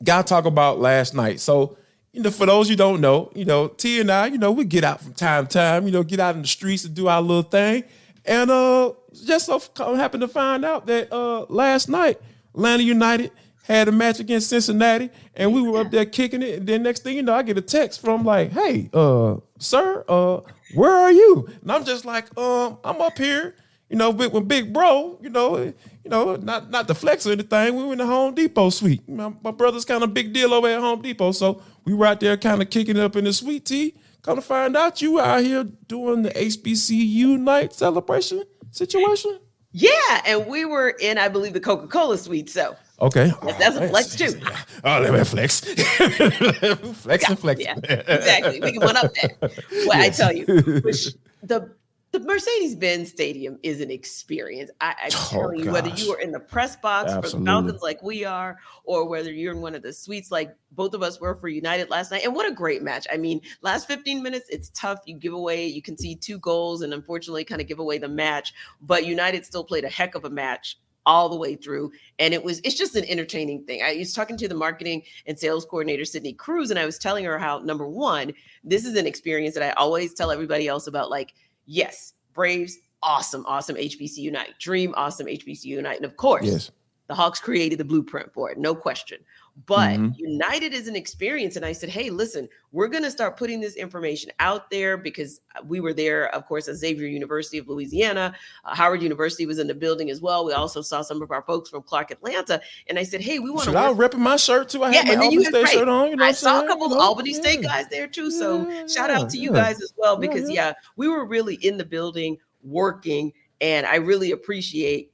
gotta 0.04 0.26
talk 0.26 0.44
about 0.44 0.78
last 0.78 1.14
night. 1.14 1.40
So 1.40 1.78
you 2.12 2.22
know, 2.22 2.30
for 2.30 2.46
those 2.46 2.68
you 2.68 2.76
don't 2.76 3.00
know, 3.00 3.30
you 3.34 3.44
know, 3.44 3.68
T 3.68 4.00
and 4.00 4.10
I, 4.10 4.26
you 4.26 4.38
know, 4.38 4.52
we 4.52 4.64
get 4.64 4.84
out 4.84 5.00
from 5.00 5.14
time 5.14 5.46
to 5.46 5.52
time, 5.52 5.86
you 5.86 5.92
know, 5.92 6.02
get 6.02 6.20
out 6.20 6.34
in 6.34 6.42
the 6.42 6.48
streets 6.48 6.84
and 6.84 6.94
do 6.94 7.08
our 7.08 7.22
little 7.22 7.42
thing. 7.42 7.84
And 8.26 8.50
uh 8.50 8.92
just 9.24 9.46
so 9.46 9.60
happened 9.94 10.20
to 10.20 10.28
find 10.28 10.64
out 10.64 10.86
that 10.86 11.10
uh 11.12 11.46
last 11.48 11.88
night, 11.88 12.20
Atlanta 12.54 12.82
United 12.82 13.30
had 13.74 13.88
a 13.88 13.92
match 13.92 14.20
against 14.20 14.48
Cincinnati, 14.48 15.10
and 15.34 15.52
we 15.52 15.62
were 15.62 15.80
up 15.80 15.90
there 15.90 16.04
kicking 16.04 16.42
it. 16.42 16.58
And 16.58 16.66
then 16.66 16.82
next 16.82 17.02
thing 17.02 17.16
you 17.16 17.22
know, 17.22 17.34
I 17.34 17.42
get 17.42 17.58
a 17.58 17.62
text 17.62 18.00
from 18.00 18.24
like, 18.24 18.52
"Hey, 18.52 18.90
uh, 18.92 19.36
sir, 19.58 20.04
uh, 20.08 20.40
where 20.74 20.92
are 20.92 21.12
you?" 21.12 21.48
And 21.62 21.72
I'm 21.72 21.84
just 21.84 22.04
like, 22.04 22.36
"Um, 22.38 22.78
I'm 22.84 23.00
up 23.00 23.18
here." 23.18 23.54
You 23.88 23.96
know, 23.96 24.10
with, 24.10 24.32
with 24.32 24.46
big 24.46 24.72
bro, 24.72 25.18
you 25.20 25.30
know, 25.30 25.56
you 25.58 25.74
know, 26.10 26.36
not 26.36 26.70
not 26.70 26.86
the 26.86 26.94
flex 26.94 27.26
or 27.26 27.32
anything. 27.32 27.74
We 27.74 27.82
were 27.82 27.92
in 27.92 27.98
the 27.98 28.06
Home 28.06 28.34
Depot 28.34 28.70
suite. 28.70 29.08
My, 29.08 29.32
my 29.42 29.50
brother's 29.50 29.84
kind 29.84 30.04
of 30.04 30.14
big 30.14 30.32
deal 30.32 30.54
over 30.54 30.68
at 30.68 30.78
Home 30.78 31.02
Depot, 31.02 31.32
so 31.32 31.60
we 31.84 31.94
were 31.94 32.06
out 32.06 32.20
there 32.20 32.36
kind 32.36 32.62
of 32.62 32.70
kicking 32.70 32.96
it 32.96 33.02
up 33.02 33.16
in 33.16 33.24
the 33.24 33.32
suite 33.32 33.66
tea. 33.66 33.94
Come 34.22 34.36
to 34.36 34.42
find 34.42 34.76
out, 34.76 35.00
you 35.00 35.18
out 35.18 35.42
here 35.42 35.64
doing 35.86 36.22
the 36.22 36.30
HBCU 36.30 37.38
night 37.38 37.72
celebration 37.72 38.44
situation. 38.70 39.40
Yeah, 39.72 40.22
and 40.26 40.46
we 40.46 40.64
were 40.64 40.90
in, 40.90 41.16
I 41.16 41.28
believe, 41.28 41.52
the 41.52 41.60
Coca 41.60 41.86
Cola 41.86 42.18
suite. 42.18 42.50
So 42.50 42.76
Okay. 43.00 43.32
that's 43.58 43.76
a 43.76 43.88
flex 43.88 44.16
too. 44.16 44.40
Oh, 44.82 44.98
let 45.00 45.12
me 45.12 45.22
flex. 45.24 45.60
flex 45.60 47.22
yeah, 47.22 47.30
and 47.30 47.38
flex. 47.38 47.60
Yeah, 47.60 47.74
exactly. 47.76 48.60
We 48.60 48.72
can 48.72 48.80
one 48.80 48.96
up 48.96 49.12
that. 49.14 49.36
Well, 49.40 49.98
yes. 49.98 50.18
I 50.18 50.24
tell 50.24 50.34
you, 50.34 50.46
the 51.42 51.70
the 52.12 52.20
Mercedes 52.20 52.74
Benz 52.74 53.10
Stadium 53.10 53.58
is 53.62 53.80
an 53.80 53.90
experience. 53.90 54.70
I, 54.80 54.94
I 55.02 55.10
oh, 55.12 55.28
tell 55.30 55.54
you, 55.54 55.66
gosh. 55.66 55.72
whether 55.74 55.88
you 55.90 56.12
are 56.12 56.20
in 56.20 56.32
the 56.32 56.40
press 56.40 56.76
box 56.76 57.12
Absolutely. 57.12 57.30
for 57.30 57.38
the 57.38 57.44
Falcons 57.44 57.82
like 57.82 58.02
we 58.02 58.24
are, 58.24 58.58
or 58.84 59.06
whether 59.06 59.30
you're 59.30 59.52
in 59.52 59.60
one 59.60 59.74
of 59.74 59.82
the 59.82 59.92
suites 59.92 60.30
like 60.30 60.56
both 60.72 60.94
of 60.94 61.02
us 61.02 61.20
were 61.20 61.34
for 61.34 61.48
United 61.48 61.90
last 61.90 62.10
night. 62.10 62.24
And 62.24 62.34
what 62.34 62.50
a 62.50 62.54
great 62.54 62.82
match. 62.82 63.06
I 63.12 63.16
mean, 63.16 63.40
last 63.60 63.86
15 63.86 64.22
minutes, 64.22 64.46
it's 64.48 64.70
tough. 64.70 65.00
You 65.04 65.16
give 65.18 65.34
away, 65.34 65.66
you 65.66 65.82
can 65.82 65.96
see 65.96 66.16
two 66.16 66.38
goals 66.38 66.82
and 66.82 66.94
unfortunately 66.94 67.44
kind 67.44 67.60
of 67.60 67.68
give 67.68 67.78
away 67.78 67.98
the 67.98 68.08
match, 68.08 68.54
but 68.80 69.06
United 69.06 69.44
still 69.44 69.62
played 69.62 69.84
a 69.84 69.90
heck 69.90 70.14
of 70.14 70.24
a 70.24 70.30
match 70.30 70.78
all 71.06 71.28
the 71.28 71.36
way 71.36 71.56
through. 71.56 71.92
And 72.18 72.34
it 72.34 72.42
was, 72.42 72.60
it's 72.64 72.76
just 72.76 72.96
an 72.96 73.04
entertaining 73.06 73.64
thing. 73.64 73.82
I 73.82 73.96
was 73.96 74.12
talking 74.12 74.36
to 74.36 74.48
the 74.48 74.54
marketing 74.54 75.02
and 75.26 75.38
sales 75.38 75.64
coordinator, 75.64 76.04
Sydney 76.04 76.32
Cruz, 76.32 76.70
and 76.70 76.78
I 76.78 76.86
was 76.86 76.98
telling 76.98 77.24
her 77.24 77.38
how, 77.38 77.58
number 77.58 77.88
one, 77.88 78.32
this 78.62 78.84
is 78.84 78.96
an 78.96 79.06
experience 79.06 79.54
that 79.54 79.62
I 79.62 79.70
always 79.72 80.14
tell 80.14 80.30
everybody 80.30 80.68
else 80.68 80.86
about 80.86 81.10
like, 81.10 81.34
yes, 81.66 82.14
Braves, 82.34 82.78
awesome, 83.02 83.44
awesome 83.46 83.76
HBCU 83.76 84.30
night. 84.30 84.54
Dream, 84.58 84.94
awesome 84.96 85.26
HBCU 85.26 85.82
night. 85.82 85.96
And 85.96 86.04
of 86.04 86.16
course, 86.16 86.46
yes. 86.46 86.70
the 87.08 87.14
Hawks 87.14 87.40
created 87.40 87.78
the 87.78 87.84
blueprint 87.84 88.32
for 88.32 88.50
it, 88.50 88.58
no 88.58 88.74
question. 88.74 89.18
But 89.66 89.98
mm-hmm. 89.98 90.12
United 90.16 90.72
is 90.72 90.88
an 90.88 90.96
experience. 90.96 91.56
And 91.56 91.64
I 91.64 91.72
said, 91.72 91.90
hey, 91.90 92.08
listen, 92.08 92.48
we're 92.72 92.88
going 92.88 93.02
to 93.02 93.10
start 93.10 93.36
putting 93.36 93.60
this 93.60 93.74
information 93.76 94.30
out 94.38 94.70
there 94.70 94.96
because 94.96 95.40
we 95.64 95.80
were 95.80 95.92
there, 95.92 96.34
of 96.34 96.46
course, 96.46 96.68
at 96.68 96.76
Xavier 96.76 97.08
University 97.08 97.58
of 97.58 97.68
Louisiana. 97.68 98.34
Uh, 98.64 98.74
Howard 98.74 99.02
University 99.02 99.46
was 99.46 99.58
in 99.58 99.66
the 99.66 99.74
building 99.74 100.08
as 100.08 100.20
well. 100.20 100.44
We 100.44 100.52
also 100.52 100.80
saw 100.82 101.02
some 101.02 101.20
of 101.20 101.30
our 101.30 101.42
folks 101.42 101.68
from 101.68 101.82
Clark 101.82 102.10
Atlanta. 102.10 102.60
And 102.88 102.98
I 102.98 103.02
said, 103.02 103.20
hey, 103.20 103.38
we 103.38 103.50
want 103.50 103.64
to. 103.64 103.76
I 103.76 103.92
repping 103.92 104.18
my 104.18 104.36
shirt 104.36 104.68
too? 104.68 104.84
I 104.84 104.92
yeah, 104.92 105.04
had 105.04 105.18
my 105.18 105.24
Albany 105.24 105.44
State 105.44 105.68
shirt 105.68 105.88
on. 105.88 106.10
You 106.10 106.16
know 106.16 106.24
I 106.24 106.32
saw 106.32 106.62
a 106.64 106.66
couple 106.66 106.86
of 106.86 106.98
Albany 106.98 107.32
yeah. 107.32 107.40
State 107.40 107.62
guys 107.62 107.88
there 107.88 108.06
too. 108.06 108.30
So 108.30 108.68
yeah, 108.68 108.86
shout 108.86 109.10
out 109.10 109.28
to 109.30 109.38
you 109.38 109.52
guys 109.52 109.82
as 109.82 109.92
well 109.96 110.16
because, 110.16 110.48
yeah, 110.48 110.74
we 110.96 111.08
were 111.08 111.26
really 111.26 111.56
in 111.56 111.76
the 111.76 111.84
building 111.84 112.38
working. 112.62 113.32
And 113.60 113.84
I 113.86 113.96
really 113.96 114.30
appreciate 114.30 115.12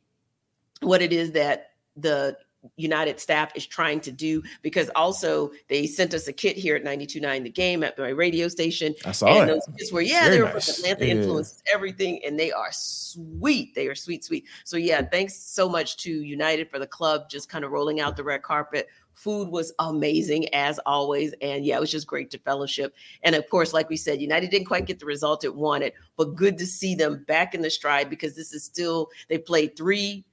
what 0.83 1.03
it 1.03 1.13
is 1.13 1.33
that 1.33 1.71
the 1.97 2.37
United 2.77 3.21
staff 3.21 3.53
is 3.55 3.67
trying 3.67 4.01
to 4.01 4.13
do 4.13 4.43
because 4.63 4.91
also 4.95 5.51
they 5.69 5.87
sent 5.87 6.15
us 6.15 6.29
a 6.29 6.33
kit 6.33 6.57
here 6.57 6.77
at 6.77 6.85
92.9 6.85 7.45
the 7.45 7.51
game 7.51 7.83
at 7.83 7.99
my 7.99 8.09
radio 8.09 8.49
station. 8.49 8.95
I 9.05 9.13
saw 9.13 9.27
and 9.29 9.51
it. 9.51 9.53
those 9.53 9.69
kits 9.79 9.93
were, 9.93 10.01
yeah, 10.01 10.25
Very 10.25 10.37
they 10.37 10.43
were 10.43 10.53
nice. 10.53 10.77
from 10.77 10.85
Atlanta 10.85 11.07
yeah. 11.07 11.15
influences 11.15 11.63
everything, 11.73 12.21
and 12.25 12.39
they 12.39 12.53
are 12.53 12.71
sweet. 12.71 13.75
They 13.75 13.87
are 13.89 13.95
sweet, 13.95 14.25
sweet. 14.25 14.47
So 14.65 14.77
yeah, 14.77 15.03
thanks 15.03 15.37
so 15.37 15.69
much 15.69 15.97
to 15.99 16.11
United 16.11 16.71
for 16.71 16.79
the 16.79 16.87
club 16.87 17.29
just 17.29 17.49
kind 17.49 17.65
of 17.65 17.71
rolling 17.71 18.01
out 18.01 18.17
the 18.17 18.25
red 18.25 18.43
carpet. 18.43 18.89
Food 19.15 19.49
was 19.49 19.73
amazing 19.79 20.53
as 20.55 20.79
always. 20.85 21.35
And 21.41 21.65
yeah, 21.65 21.77
it 21.77 21.81
was 21.81 21.91
just 21.91 22.07
great 22.07 22.31
to 22.33 22.39
fellowship. 22.39 22.95
And 23.23 23.35
of 23.35 23.49
course, 23.49 23.73
like 23.73 23.89
we 23.89 23.97
said, 23.97 24.21
United 24.21 24.51
didn't 24.51 24.67
quite 24.67 24.87
get 24.87 24.99
the 24.99 25.07
result 25.07 25.45
it 25.45 25.55
wanted, 25.55 25.95
but 26.17 26.37
good 26.37 26.59
to 26.59 26.67
see 26.67 26.95
them 26.95 27.25
back 27.27 27.55
in 27.55 27.63
the 27.63 27.71
stride 27.71 28.11
because 28.11 28.37
this 28.37 28.53
is 28.53 28.63
still, 28.63 29.09
they 29.29 29.39
played 29.39 29.77
three 29.77 30.27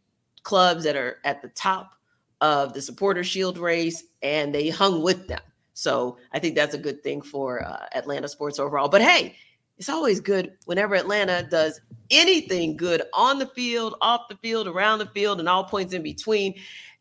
clubs 0.44 0.84
that 0.84 0.98
are 0.98 1.20
at 1.24 1.42
the 1.42 1.48
top 1.50 1.96
of 2.44 2.74
the 2.74 2.82
supporter 2.82 3.24
shield 3.24 3.58
race 3.58 4.04
and 4.22 4.54
they 4.54 4.70
hung 4.70 5.02
with 5.02 5.28
them. 5.30 5.40
So 5.74 6.18
I 6.34 6.40
think 6.40 6.56
that's 6.56 6.76
a 6.76 6.78
good 6.78 7.02
thing 7.02 7.22
for 7.22 7.66
uh, 7.66 7.86
Atlanta 7.96 8.28
sports 8.28 8.60
overall. 8.60 8.90
But 8.90 9.02
hey, 9.02 9.38
it's 9.78 9.88
always 9.88 10.20
good 10.20 10.52
whenever 10.66 10.94
Atlanta 10.94 11.48
does 11.50 11.80
anything 12.12 12.76
good 12.76 13.02
on 13.14 13.40
the 13.40 13.48
field, 13.48 13.96
off 14.02 14.28
the 14.30 14.36
field, 14.36 14.68
around 14.68 15.00
the 15.00 15.08
field, 15.08 15.40
and 15.40 15.48
all 15.48 15.64
points 15.64 15.94
in 15.94 16.04
between. 16.04 16.54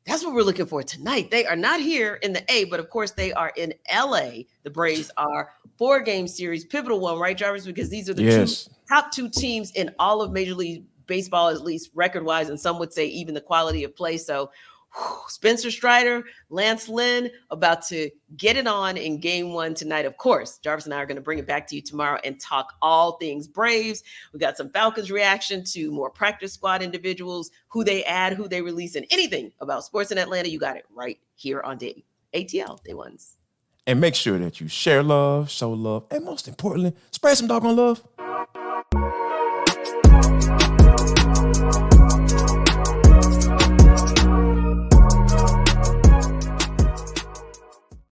That's 0.07 0.25
what 0.25 0.33
we're 0.33 0.43
looking 0.43 0.67
for 0.67 0.83
tonight. 0.85 1.31
They 1.33 1.45
are 1.45 1.57
not 1.57 1.81
here 1.81 2.15
in 2.23 2.33
the 2.33 2.45
A, 2.51 2.65
but 2.65 2.81
of 2.81 2.89
course 2.89 3.11
they 3.11 3.33
are 3.33 3.53
in 3.57 3.75
LA. 3.93 4.45
The 4.63 4.71
Braves 4.71 5.11
are 5.17 5.51
four 5.77 6.01
game 6.01 6.29
series, 6.29 6.65
pivotal 6.65 7.01
one, 7.01 7.19
right, 7.19 7.37
Jarvis? 7.37 7.67
Because 7.67 7.89
these 7.89 8.09
are 8.09 8.15
the 8.15 8.23
yes. 8.23 8.65
two, 8.65 8.71
top 8.89 9.13
two 9.13 9.29
teams 9.29 9.73
in 9.73 9.91
all 9.99 10.23
of 10.23 10.31
Major 10.31 10.55
League 10.55 10.85
Baseball, 11.07 11.49
at 11.49 11.63
least 11.63 11.91
record 11.95 12.25
wise, 12.25 12.49
and 12.49 12.59
some 12.59 12.79
would 12.79 12.93
say 12.93 13.07
even 13.07 13.35
the 13.35 13.41
quality 13.41 13.85
of 13.85 13.95
play. 13.95 14.17
So 14.17 14.51
Spencer 15.29 15.71
Strider, 15.71 16.25
Lance 16.51 16.89
Lynn 16.89 17.31
about 17.51 17.87
to 17.89 18.11
get 18.37 18.57
it 18.57 18.67
on 18.67 18.97
in 18.97 19.19
game 19.19 19.53
one 19.53 19.75
tonight. 19.75 20.05
Of 20.05 20.17
course, 20.17 20.59
Jarvis 20.59 20.85
and 20.85 20.95
I 20.95 20.99
are 20.99 21.07
going 21.07 21.17
to 21.17 21.23
bring 21.23 21.39
it 21.39 21.47
back 21.47 21.67
to 21.69 21.77
you 21.77 21.83
tomorrow 21.83 22.21
and 22.25 22.39
talk 22.39 22.75
all 22.83 23.13
things 23.13 23.49
Braves. 23.49 24.03
We 24.33 24.39
got 24.39 24.57
some 24.57 24.71
Falcons 24.71 25.11
reaction 25.11 25.65
to 25.65 25.91
more 25.91 26.11
practice 26.11 26.53
squad 26.53 26.83
individuals, 26.83 27.51
who 27.69 27.85
they 27.85 28.05
add, 28.05 28.35
who 28.35 28.49
they 28.49 28.63
release, 28.63 28.95
and 28.95 29.07
anything 29.11 29.53
about 29.61 29.85
sports 29.85 30.11
in 30.11 30.19
Atlanta. 30.19 30.49
You 30.49 30.59
got 30.59 30.77
it 30.77 30.85
right 30.95 31.19
here 31.35 31.61
on 31.63 31.79
Day 31.79 32.05
ATL 32.35 32.83
Day 32.83 32.95
Ones. 32.95 33.37
And 33.87 34.01
make 34.01 34.15
sure 34.15 34.39
that 34.39 34.61
you 34.61 34.69
share 34.69 35.03
love, 35.03 35.51
show 35.51 35.73
love, 35.73 36.05
and 36.11 36.25
most 36.25 36.47
importantly, 36.47 36.95
spread 37.11 37.37
some 37.37 37.49
doggone 37.49 37.77
love. 37.77 38.03